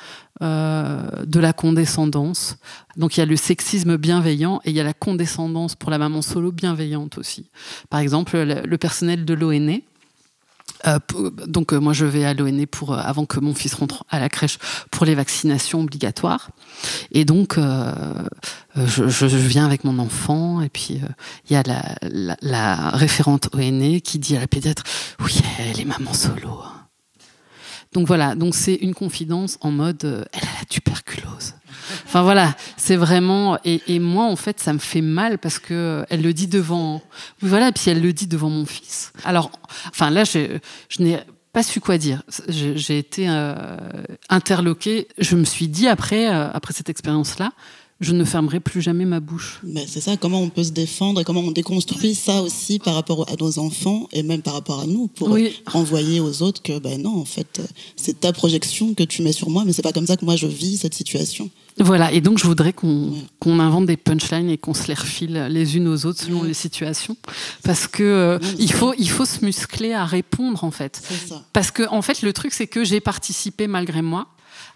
euh, 0.43 1.03
de 1.27 1.39
la 1.39 1.53
condescendance. 1.53 2.57
Donc 2.97 3.17
il 3.17 3.21
y 3.21 3.23
a 3.23 3.27
le 3.27 3.37
sexisme 3.37 3.99
bienveillant 3.99 4.63
et 4.65 4.71
il 4.71 4.77
y 4.77 4.81
a 4.81 4.85
la 4.85 4.95
condescendance 4.95 5.75
pour 5.75 5.91
la 5.91 5.99
maman 5.99 6.23
solo 6.23 6.51
bienveillante 6.51 7.19
aussi. 7.19 7.51
Par 7.91 8.01
exemple, 8.01 8.39
le, 8.39 8.79
personnel 8.79 9.27
de 9.27 9.35
l'ONE. 9.35 9.81
Euh, 10.87 10.99
donc 11.47 11.75
euh, 11.75 11.79
moi 11.79 11.93
je 11.93 12.07
vais 12.07 12.25
à 12.25 12.33
l'ONE 12.33 12.67
pour 12.67 12.95
avant 12.95 13.27
que 13.27 13.39
mon 13.39 13.53
fils 13.53 13.75
rentre 13.75 14.05
à 14.09 14.19
la 14.19 14.31
crèche 14.31 14.57
pour 14.91 15.05
les 15.05 15.15
vaccinations 15.15 15.81
obligatoires 15.81 16.49
et 17.13 17.27
donc 17.27 17.59
je, 18.77 19.27
viens 19.27 19.67
avec 19.67 19.85
mon 19.85 19.99
enfant 19.99 20.63
et 20.63 20.71
puis 20.71 21.03
il 21.51 21.53
y 21.53 21.57
a 21.57 21.63
la, 21.65 22.37
la, 22.41 22.91
référente 22.91 23.51
ONE 23.53 24.01
qui 24.01 24.19
dit 24.19 24.39
à 24.39 24.41
la 24.41 24.47
pédiatre 24.47 24.85
oui 25.23 25.43
elle 25.59 25.81
est 25.81 25.85
maman 25.85 26.15
solo 26.15 26.63
hein. 26.65 26.80
Donc 27.93 28.07
voilà, 28.07 28.37
donc 28.37 28.55
c'est 28.55 28.75
une 28.75 28.95
confidence 28.95 29.59
en 29.63 29.73
mode 29.73 30.05
euh, 30.05 30.25
elle 30.33 30.45
a 30.45 30.61
la 30.61 30.65
tuberculose. 30.69 31.55
Enfin 32.05 32.23
voilà, 32.23 32.55
c'est 32.77 32.95
vraiment 32.95 33.59
et, 33.65 33.99
moi 33.99 34.27
en 34.27 34.37
fait 34.37 34.61
ça 34.61 34.73
me 34.73 34.79
fait 34.79 35.01
mal 35.01 35.39
parce 35.39 35.59
que 35.59 35.75
euh, 35.75 36.05
elle 36.09 36.23
le 36.23 36.33
dit 36.33 36.47
devant 36.47 37.03
voilà 37.41 37.73
puis 37.73 37.91
elle 37.91 38.01
le 38.01 38.13
dit 38.13 38.29
devant 38.29 38.49
mon 38.49 38.65
fils. 38.65 39.13
Alors 39.25 39.51
enfin 39.89 40.11
là 40.11 40.23
je, 40.23 40.59
n'ai 41.01 41.19
pas 41.53 41.65
su 41.65 41.81
quoi 41.81 41.99
dire. 41.99 42.23
J'ai 42.49 42.99
été 42.99 43.29
euh, 43.29 43.57
interloquée. 44.29 45.09
Je 45.19 45.35
me 45.35 45.45
suis 45.45 45.67
dit 45.67 45.89
après 45.89 46.27
après 46.27 46.73
cette 46.73 46.91
expérience 46.91 47.41
là, 47.41 47.51
je 48.01 48.13
ne 48.13 48.25
fermerai 48.25 48.61
plus 48.61 48.81
jamais 48.81 49.05
ma 49.05 49.21
bouche. 49.21 49.61
Mais 49.63 49.85
c'est 49.87 50.01
ça, 50.01 50.17
comment 50.17 50.41
on 50.41 50.49
peut 50.49 50.65
se 50.65 50.73
défendre 50.73 51.21
et 51.21 51.25
comment 51.25 51.41
on 51.41 51.51
déconstruit 51.51 52.15
ça 52.15 52.43
aussi 52.43 52.79
par 52.79 52.95
rapport 52.95 53.29
à 53.31 53.37
nos 53.39 53.59
enfants 53.59 54.09
et 54.13 54.23
même 54.23 54.41
par 54.41 54.55
rapport 54.55 54.81
à 54.81 54.87
nous 54.87 55.09
pour 55.09 55.37
renvoyer 55.67 56.21
aux 56.21 56.43
autres 56.43 56.63
que 56.63 56.79
ben 56.79 57.03
non, 57.03 57.19
en 57.19 57.25
fait, 57.27 57.61
c'est 57.97 58.21
ta 58.21 58.33
projection 58.33 58.95
que 58.95 59.03
tu 59.03 59.23
mets 59.23 59.33
sur 59.33 59.51
moi, 59.51 59.65
mais 59.67 59.73
c'est 59.73 59.83
pas 59.83 59.93
comme 59.93 60.07
ça 60.07 60.17
que 60.17 60.25
moi 60.25 60.37
je 60.37 60.47
vis 60.47 60.79
cette 60.79 60.95
situation. 60.95 61.51
Voilà, 61.79 62.13
et 62.13 62.21
donc 62.21 62.39
je 62.39 62.47
voudrais 62.47 62.73
qu'on 62.73 63.15
invente 63.61 63.87
des 63.87 63.97
punchlines 63.97 64.51
et 64.51 64.59
qu'on 64.59 64.75
se 64.75 64.89
les 64.89 64.95
refile 64.95 65.47
les 65.51 65.77
unes 65.77 65.89
aux 65.89 66.07
autres 66.07 66.21
selon 66.21 66.43
les 66.43 66.55
situations, 66.55 67.17
parce 67.63 67.87
que 67.87 68.03
euh, 68.03 68.39
il 68.59 68.73
faut 68.73 68.93
il 68.99 69.09
faut 69.09 69.25
se 69.25 69.45
muscler 69.45 69.93
à 69.93 70.05
répondre 70.05 70.65
en 70.65 70.71
fait. 70.71 71.03
Parce 71.53 71.71
que 71.71 71.89
en 71.89 72.03
fait 72.03 72.23
le 72.23 72.33
truc 72.33 72.53
c'est 72.53 72.67
que 72.67 72.85
j'ai 72.85 73.01
participé 73.01 73.67
malgré 73.67 74.03
moi 74.03 74.27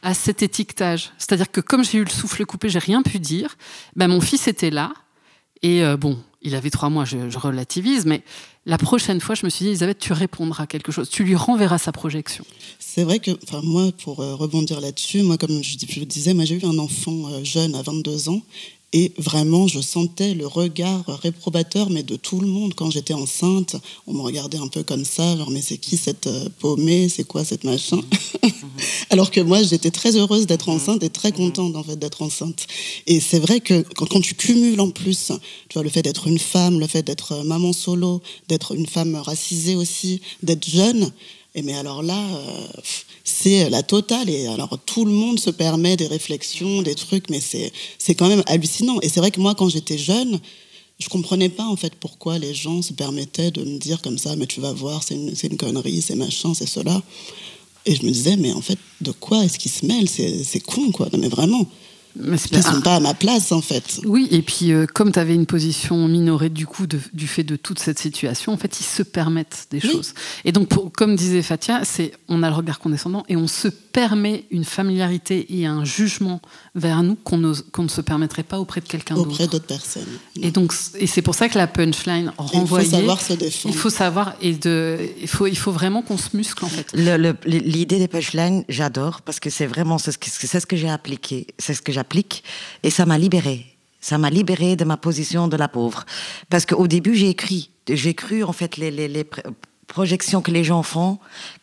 à 0.03 0.15
cet 0.15 0.43
étiquetage. 0.43 1.13
C'est-à-dire 1.19 1.51
que 1.51 1.61
comme 1.61 1.85
j'ai 1.85 1.99
eu 1.99 2.05
le 2.05 2.11
souffle 2.11 2.45
coupé, 2.45 2.69
j'ai 2.69 2.79
rien 2.79 3.03
pu 3.03 3.19
dire. 3.19 3.57
Ben, 3.97 4.09
mon 4.09 4.21
fils 4.21 4.49
était 4.49 4.71
là. 4.71 4.93
Et 5.63 5.83
euh, 5.83 5.97
bon, 5.97 6.19
il 6.43 6.55
avait 6.55 6.71
trois 6.71 6.91
mois, 6.91 7.07
je, 7.07 7.17
relativise, 7.39 8.05
mais 8.05 8.23
la 8.67 8.77
prochaine 8.77 9.21
fois, 9.21 9.35
je 9.35 9.47
me 9.47 9.51
suis 9.51 9.65
dit, 9.65 9.71
Elisabeth, 9.71 9.99
tu 9.99 10.13
répondras 10.13 10.65
à 10.65 10.67
quelque 10.67 10.93
chose, 10.93 11.09
tu 11.09 11.25
lui 11.25 11.35
renverras 11.35 11.79
sa 11.79 11.91
projection. 11.91 12.45
C'est 12.79 13.03
vrai 13.03 13.19
que, 13.19 13.31
enfin, 13.43 13.63
moi, 13.63 13.91
pour 14.03 14.21
euh, 14.21 14.35
rebondir 14.35 14.81
là-dessus, 14.81 15.23
moi, 15.23 15.39
comme 15.39 15.63
je, 15.63 15.79
je 15.89 16.05
disais, 16.05 16.35
moi, 16.35 16.45
j'ai 16.45 16.57
eu 16.57 16.67
un 16.67 16.79
enfant 16.79 17.31
euh, 17.33 17.45
jeune 17.45 17.75
à 17.75 17.83
22 17.83 18.29
ans 18.29 18.43
et 18.97 19.13
vraiment, 19.19 19.67
je 19.67 19.81
sentais 19.81 20.35
le 20.35 20.47
regard 20.47 21.05
réprobateur, 21.21 21.91
mais 21.91 22.05
de 22.05 22.15
tout 22.15 22.39
le 22.39 22.47
monde. 22.47 22.75
Quand 22.75 22.93
j'étais 22.93 23.13
enceinte, 23.13 23.75
on 24.07 24.15
me 24.15 24.21
regardait 24.21 24.59
un 24.59 24.69
peu 24.69 24.85
comme 24.85 25.05
ça, 25.05 25.37
genre, 25.37 25.51
mais 25.51 25.63
c'est 25.63 25.79
qui 25.79 25.97
cette 25.97 26.29
euh, 26.29 26.49
paumée? 26.61 27.09
C'est 27.09 27.25
quoi 27.25 27.45
cette 27.45 27.65
machin? 27.65 28.01
Alors 29.11 29.33
que 29.33 29.41
moi, 29.41 29.65
j'étais 29.65 29.91
très 29.91 30.17
heureuse 30.17 30.47
d'être 30.47 30.69
enceinte 30.69 31.03
et 31.03 31.11
très 31.11 31.33
contente, 31.33 31.75
en 31.75 31.83
fait, 31.83 31.97
d'être 31.99 32.23
enceinte. 32.23 32.69
Et 33.09 33.19
c'est 33.19 33.41
vrai 33.41 33.59
que 33.59 33.83
quand, 33.97 34.07
quand, 34.07 34.21
tu 34.21 34.37
cumules 34.37 34.81
en 34.81 34.91
plus, 34.91 35.33
tu 35.69 35.75
vois, 35.75 35.83
le 35.83 35.91
fait 35.91 36.03
d'être 36.03 36.29
une 36.29 36.39
femme, 36.39 36.79
le 36.79 36.87
fait 36.87 37.03
d'être 37.03 37.33
euh, 37.33 37.43
maman 37.43 37.73
solo, 37.73 38.23
d'être 38.47 38.77
une 38.77 38.87
femme 38.87 39.17
racisée 39.17 39.75
aussi, 39.75 40.21
d'être 40.45 40.71
jeune, 40.71 41.11
et 41.55 41.63
mais 41.63 41.75
alors 41.75 42.03
là, 42.03 42.19
euh, 42.19 42.67
c'est 43.23 43.71
la 43.71 43.83
totale. 43.83 44.29
Et 44.29 44.47
alors 44.47 44.79
tout 44.85 45.05
le 45.05 45.13
monde 45.13 45.39
se 45.39 45.51
permet 45.51 45.97
des 45.97 46.07
réflexions, 46.07 46.83
des 46.83 46.95
trucs, 46.95 47.31
mais 47.31 47.41
c'est 47.41 48.15
quand 48.15 48.29
même 48.29 48.43
hallucinant. 48.47 48.99
Et 49.03 49.09
c'est 49.09 49.21
vrai 49.21 49.31
que 49.31 49.41
moi, 49.41 49.55
quand 49.55 49.69
j'étais 49.69 49.99
jeune, 49.99 50.41
je 50.99 51.09
comprenais 51.09 51.49
pas 51.49 51.67
en 51.67 51.77
fait 51.77 51.95
pourquoi 51.95 52.39
les 52.39 52.55
gens 52.55 52.83
se 52.83 52.93
permettaient 52.93 53.51
de 53.51 53.65
me 53.65 53.79
dire 53.79 54.03
comme 54.03 54.19
ça, 54.19 54.37
mais 54.37 54.47
tu 54.47 54.61
vas 54.61 54.73
voir, 54.73 55.03
c'est 55.03 55.15
une, 55.15 55.35
une 55.43 55.57
connerie, 55.57 56.03
c'est 56.03 56.17
machin, 56.17 56.55
c'est 56.55 56.69
cela. 56.69 57.03
Et 57.87 57.95
je 57.95 58.05
me 58.05 58.11
disais, 58.11 58.37
mais 58.37 58.53
en 58.53 58.63
fait, 58.63 58.79
de 59.01 59.13
quoi 59.13 59.45
est-ce 59.45 59.59
qu'ils 59.59 59.71
se 59.71 59.85
mêlent? 59.85 60.09
C'est 60.09 60.61
con, 60.61 60.91
quoi. 60.91 61.09
Non, 61.13 61.19
mais 61.19 61.29
vraiment. 61.29 61.67
Mais 62.17 62.37
ils 62.37 62.57
ne 62.57 62.63
sont 62.63 62.81
pas 62.81 62.97
à 62.97 63.01
ma 63.01 63.15
place, 63.15 63.51
en 63.53 63.61
fait. 63.61 64.01
Oui, 64.05 64.29
et 64.31 64.43
puis 64.43 64.73
euh, 64.73 64.87
comme 64.87 65.13
tu 65.13 65.19
avais 65.19 65.35
une 65.35 65.47
position 65.47 66.07
minorée 66.09 66.49
du 66.49 66.67
coup 66.67 66.87
de, 66.87 67.01
du 67.13 67.27
fait 67.27 67.43
de 67.45 67.57
toute 67.57 67.79
cette 67.79 67.99
situation, 67.99 68.53
en 68.53 68.57
fait, 68.57 68.81
ils 68.81 68.85
se 68.85 69.03
permettent 69.03 69.67
des 69.71 69.81
oui. 69.83 69.91
choses. 69.91 70.15
Et 70.45 70.53
donc, 70.53 70.69
pour, 70.69 70.93
comme 70.93 71.17
disait 71.17 71.43
Fatia, 71.43 71.85
c'est 71.85 72.13
on 72.29 72.43
a 72.43 72.51
le 72.51 72.57
regard 72.57 72.79
condescendant 72.79 73.25
et 73.29 73.37
on 73.37 73.49
se 73.49 73.69
permet 73.69 74.45
une 74.51 74.65
familiarité 74.65 75.59
et 75.59 75.67
un 75.67 75.85
jugement 75.85 76.41
vers 76.75 77.03
nous 77.03 77.17
qu'on 77.17 77.41
qu 77.41 77.81
ne 77.83 77.89
se 77.89 78.01
permettrait 78.01 78.43
pas 78.43 78.59
auprès 78.59 78.81
de 78.81 78.89
quelqu'un 78.89 79.15
d'autre. 79.15 79.31
Auprès 79.31 79.47
d'autres 79.47 79.67
personnes. 79.67 80.03
Et 80.41 80.51
donc, 80.51 80.73
et 80.99 81.07
c'est 81.07 81.23
pour 81.23 81.35
ça 81.35 81.49
que 81.49 81.59
la 81.59 81.67
punchline 81.67 82.33
renvoyée. 82.37 82.87
Il 82.87 82.91
faut 82.91 82.97
savoir 82.97 83.21
se 83.21 83.33
défendre. 83.33 83.75
Il 83.75 83.79
faut 83.79 83.91
savoir 83.91 84.35
et 84.41 84.55
de, 84.55 84.99
il 85.21 85.29
faut, 85.29 85.47
il 85.47 85.57
faut 85.57 85.73
vraiment 85.73 86.03
qu'on 86.03 86.19
se 86.19 86.37
muscle 86.37 86.65
en 86.65 86.69
fait. 86.69 86.93
L'idée 87.47 87.99
des 87.99 88.09
punchlines, 88.09 88.65
j'adore 88.69 89.23
parce 89.23 89.41
que 89.41 89.51
c'est 89.51 89.67
vraiment 89.67 89.99
c'est 89.99 90.13
ce 90.13 90.19
que, 90.19 90.29
ce 90.31 90.67
que 90.67 90.77
j'ai 90.77 90.91
appliqué, 90.91 91.47
c'est 91.59 91.75
ce 91.75 91.83
que 91.83 91.93
et 92.83 92.91
ça 92.91 93.07
m'a 93.07 93.19
libérée. 93.19 93.67
Ça 94.01 94.19
m'a 94.19 94.31
libérée 94.31 94.77
de 94.77 94.85
ma 94.85 94.97
position 94.97 95.49
de 95.49 95.57
la 95.57 95.69
pauvre. 95.69 96.05
Parce 96.51 96.67
qu'au 96.67 96.87
début, 96.87 97.15
j'ai 97.15 97.31
écrit, 97.31 97.71
j'ai 97.89 98.15
cru 98.15 98.45
en 98.45 98.53
fait 98.53 98.77
les, 98.77 98.91
les 98.91 99.27
projections 99.87 100.43
que 100.43 100.51
les 100.51 100.65
gens 100.65 100.83
font 100.83 101.19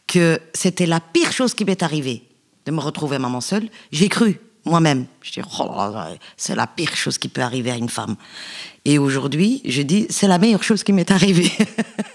que 0.07 0.39
c'était 0.53 0.87
la 0.87 0.99
pire 0.99 1.31
chose 1.31 1.53
qui 1.53 1.65
m'est 1.65 1.83
arrivée 1.83 2.23
de 2.65 2.71
me 2.71 2.79
retrouver 2.79 3.19
maman 3.19 3.41
seule. 3.41 3.69
J'ai 3.91 4.09
cru 4.09 4.39
moi-même. 4.65 5.05
Je 5.21 5.31
dis, 5.31 5.41
oh, 5.59 5.93
c'est 6.37 6.55
la 6.55 6.67
pire 6.67 6.95
chose 6.95 7.17
qui 7.17 7.29
peut 7.29 7.41
arriver 7.41 7.71
à 7.71 7.77
une 7.77 7.89
femme. 7.89 8.15
Et 8.85 8.97
aujourd'hui, 8.97 9.61
je 9.65 9.81
dis, 9.81 10.07
c'est 10.09 10.27
la 10.27 10.37
meilleure 10.37 10.63
chose 10.63 10.83
qui 10.83 10.93
m'est 10.93 11.11
arrivée. 11.11 11.51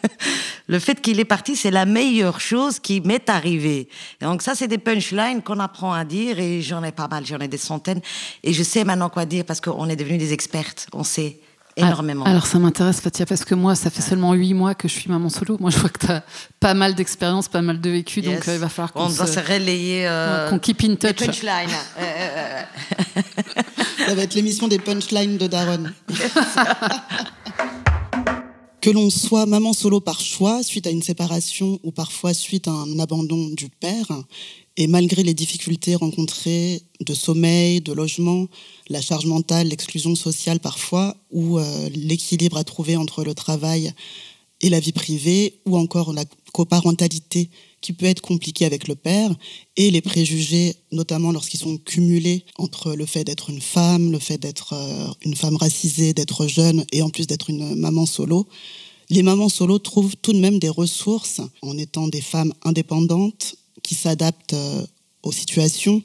le 0.69 0.79
fait 0.79 1.01
qu'il 1.01 1.21
est 1.21 1.25
parti, 1.25 1.57
c'est 1.57 1.71
la 1.71 1.85
meilleure 1.85 2.41
chose 2.41 2.81
qui 2.81 3.01
m'est 3.01 3.29
arrivée. 3.31 3.89
Donc 4.21 4.43
ça, 4.43 4.55
c'est 4.55 4.69
des 4.69 4.79
punchlines 4.79 5.43
qu'on 5.43 5.61
apprend 5.61 5.93
à 5.93 6.05
dire 6.05 6.39
et 6.41 6.63
j'en 6.63 6.83
ai 6.83 6.93
pas 6.93 7.09
mal, 7.09 7.25
j'en 7.25 7.39
ai 7.39 7.49
des 7.49 7.59
centaines. 7.59 8.01
Et 8.43 8.53
je 8.53 8.63
sais 8.63 8.85
maintenant 8.85 9.11
quoi 9.11 9.27
dire 9.27 9.45
parce 9.45 9.61
qu'on 9.61 9.89
est 9.89 9.97
devenus 9.97 10.19
des 10.19 10.33
expertes. 10.33 10.89
On 10.93 11.05
sait 11.05 11.39
énormément. 11.77 12.25
Alors, 12.25 12.47
ça 12.47 12.59
m'intéresse, 12.59 13.01
Fatia, 13.01 13.27
parce 13.27 13.45
que 13.45 13.55
moi, 13.55 13.75
ça 13.75 13.91
fait 13.91 14.03
seulement 14.03 14.33
huit 14.35 14.55
mois 14.55 14.75
que 14.75 14.89
je 14.89 14.95
suis 14.95 15.11
maman 15.11 15.29
solo. 15.29 15.57
Moi, 15.61 15.71
je 15.71 15.79
vois 15.79 15.91
que 15.91 16.07
tu 16.07 16.11
as 16.11 16.23
pas 16.59 16.75
mal 16.75 16.95
d'expérience, 16.95 17.49
pas 17.49 17.63
mal 17.63 17.81
de 17.81 17.91
vécu, 17.91 18.21
yes. 18.21 18.35
donc 18.35 18.49
euh, 18.49 18.55
il 18.55 18.61
va 18.61 18.69
falloir 18.69 18.93
qu'on 18.93 19.09
se, 19.09 19.27
se 19.27 19.41
relayer. 19.41 20.07
Euh, 20.07 20.49
qu'on 20.49 20.59
keep 20.59 20.83
in 20.85 20.95
touch. 20.95 21.27
Punchline. 21.27 21.69
ça 24.07 24.15
va 24.15 24.23
être 24.23 24.35
l'émission 24.35 24.69
des 24.69 24.79
punchlines 24.79 25.37
de 25.37 25.47
Daron. 25.47 25.85
que 28.87 28.93
l'on 28.93 29.11
soit 29.11 29.47
maman 29.47 29.73
solo 29.73 29.99
par 29.99 30.21
choix, 30.21 30.63
suite 30.63 30.87
à 30.87 30.91
une 30.91 31.03
séparation 31.03 31.81
ou 31.83 31.91
parfois 31.91 32.33
suite 32.33 32.69
à 32.69 32.71
un 32.71 33.01
abandon 33.01 33.49
du 33.49 33.69
père, 33.69 34.07
et 34.77 34.87
malgré 34.87 35.25
les 35.25 35.35
difficultés 35.35 35.97
rencontrées 35.97 36.83
de 37.01 37.13
sommeil, 37.13 37.81
de 37.81 37.93
logement, 37.93 38.47
la 38.89 39.01
charge 39.01 39.27
mentale, 39.27 39.67
l'exclusion 39.67 40.15
sociale 40.15 40.61
parfois, 40.61 41.17
ou 41.33 41.59
euh, 41.59 41.89
l'équilibre 41.97 42.59
à 42.59 42.63
trouver 42.63 42.97
entre 42.97 43.25
le 43.25 43.35
travail 43.35 43.93
et 44.61 44.71
la 44.71 44.79
vie 44.79 44.93
privée, 44.93 45.59
ou 45.67 45.77
encore 45.77 46.13
la 46.13 46.25
coparentalité 46.53 47.51
qui 47.87 47.93
peut 47.93 48.07
être 48.07 48.21
compliquée 48.21 48.65
avec 48.65 48.89
le 48.89 48.97
père, 48.97 49.33
et 49.77 49.93
les 49.93 50.01
préjugés, 50.01 50.75
notamment 50.91 51.31
lorsqu'ils 51.31 51.61
sont 51.61 51.79
cumulés 51.79 52.45
entre 52.59 52.95
le 52.95 53.07
fait 53.07 53.23
d'être 53.23 53.49
une 53.49 53.61
femme, 53.61 54.11
le 54.11 54.19
fait 54.19 54.39
d'être 54.39 54.73
euh, 54.73 55.07
une 55.25 55.37
femme 55.37 55.55
racisée, 55.55 56.13
d'être 56.13 56.49
jeune, 56.49 56.85
et 56.91 57.03
en 57.03 57.11
plus 57.11 57.29
d'être 57.29 57.49
une 57.49 57.77
maman 57.77 58.05
solo. 58.05 58.49
Les 59.09 59.23
mamans 59.23 59.49
solo 59.49 59.79
trouvent 59.79 60.17
tout 60.21 60.33
de 60.33 60.41
même 60.41 60.59
des 60.59 60.69
ressources 60.69 61.41
en 61.63 61.79
étant 61.79 62.09
des 62.09 62.21
femmes 62.21 62.53
indépendantes, 62.65 63.55
qui 63.85 63.95
s'adaptent 63.95 64.55
euh, 64.55 64.85
aux 65.23 65.31
situations 65.31 66.03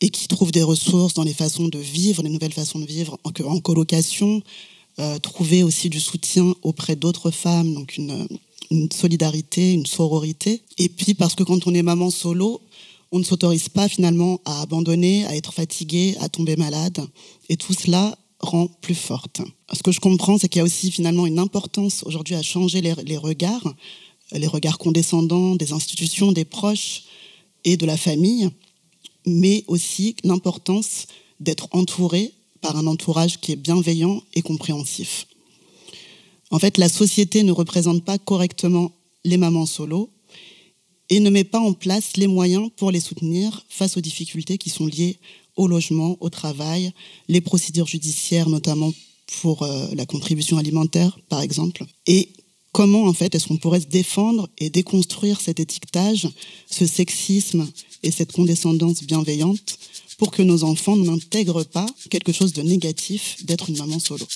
et 0.00 0.10
qui 0.10 0.26
trouvent 0.26 0.50
des 0.50 0.64
ressources 0.64 1.14
dans 1.14 1.22
les 1.22 1.32
façons 1.32 1.68
de 1.68 1.78
vivre, 1.78 2.24
les 2.24 2.28
nouvelles 2.28 2.52
façons 2.52 2.80
de 2.80 2.86
vivre 2.86 3.20
en, 3.22 3.30
en 3.44 3.60
colocation, 3.60 4.42
euh, 4.98 5.20
trouver 5.20 5.62
aussi 5.62 5.90
du 5.90 6.00
soutien 6.00 6.56
auprès 6.62 6.96
d'autres 6.96 7.30
femmes, 7.30 7.72
donc 7.72 7.98
une, 7.98 8.26
une, 8.70 8.90
solidarité, 8.92 9.72
une 9.72 9.86
sororité. 9.86 10.62
Et 10.78 10.88
puis 10.88 11.14
parce 11.14 11.34
que 11.34 11.42
quand 11.42 11.66
on 11.66 11.74
est 11.74 11.82
maman 11.82 12.10
solo, 12.10 12.60
on 13.10 13.18
ne 13.18 13.24
s'autorise 13.24 13.68
pas 13.68 13.88
finalement 13.88 14.40
à 14.44 14.60
abandonner, 14.60 15.24
à 15.26 15.34
être 15.36 15.52
fatigué, 15.52 16.16
à 16.20 16.28
tomber 16.28 16.56
malade. 16.56 17.00
Et 17.48 17.56
tout 17.56 17.72
cela 17.72 18.16
rend 18.40 18.68
plus 18.68 18.94
forte. 18.94 19.40
Ce 19.72 19.82
que 19.82 19.92
je 19.92 20.00
comprends, 20.00 20.38
c'est 20.38 20.48
qu'il 20.48 20.58
y 20.58 20.62
a 20.62 20.64
aussi 20.64 20.90
finalement 20.90 21.26
une 21.26 21.38
importance 21.38 22.04
aujourd'hui 22.04 22.34
à 22.34 22.42
changer 22.42 22.80
les, 22.80 22.94
les 23.04 23.16
regards 23.16 23.74
les 24.32 24.46
regards 24.46 24.78
condescendants 24.78 25.56
des 25.56 25.72
institutions, 25.72 26.32
des 26.32 26.44
proches 26.44 27.04
et 27.64 27.76
de 27.76 27.86
la 27.86 27.96
famille, 27.96 28.50
mais 29.26 29.64
aussi 29.66 30.16
l'importance 30.24 31.06
d'être 31.40 31.68
entouré 31.72 32.32
par 32.60 32.76
un 32.76 32.86
entourage 32.86 33.40
qui 33.40 33.52
est 33.52 33.56
bienveillant 33.56 34.22
et 34.34 34.42
compréhensif. 34.42 35.27
En 36.50 36.58
fait, 36.58 36.78
la 36.78 36.88
société 36.88 37.42
ne 37.42 37.52
représente 37.52 38.04
pas 38.04 38.18
correctement 38.18 38.92
les 39.24 39.36
mamans 39.36 39.66
solo 39.66 40.10
et 41.10 41.20
ne 41.20 41.30
met 41.30 41.44
pas 41.44 41.60
en 41.60 41.72
place 41.72 42.16
les 42.16 42.26
moyens 42.26 42.70
pour 42.76 42.90
les 42.90 43.00
soutenir 43.00 43.64
face 43.68 43.96
aux 43.96 44.00
difficultés 44.00 44.58
qui 44.58 44.70
sont 44.70 44.86
liées 44.86 45.18
au 45.56 45.66
logement, 45.66 46.16
au 46.20 46.30
travail, 46.30 46.92
les 47.28 47.40
procédures 47.40 47.86
judiciaires, 47.86 48.48
notamment 48.48 48.92
pour 49.40 49.62
euh, 49.62 49.88
la 49.94 50.06
contribution 50.06 50.56
alimentaire, 50.56 51.18
par 51.28 51.42
exemple. 51.42 51.84
Et 52.06 52.30
comment 52.72 53.04
en 53.04 53.12
fait 53.12 53.34
est-ce 53.34 53.48
qu'on 53.48 53.56
pourrait 53.56 53.80
se 53.80 53.86
défendre 53.86 54.48
et 54.58 54.70
déconstruire 54.70 55.40
cet 55.40 55.60
étiquetage, 55.60 56.28
ce 56.70 56.86
sexisme 56.86 57.66
et 58.02 58.10
cette 58.10 58.32
condescendance 58.32 59.02
bienveillante 59.02 59.78
pour 60.16 60.30
que 60.30 60.42
nos 60.42 60.64
enfants 60.64 60.96
n'intègrent 60.96 61.64
pas 61.64 61.86
quelque 62.10 62.32
chose 62.32 62.52
de 62.52 62.62
négatif 62.62 63.44
d'être 63.44 63.68
une 63.68 63.78
maman 63.78 63.98
solo? 63.98 64.26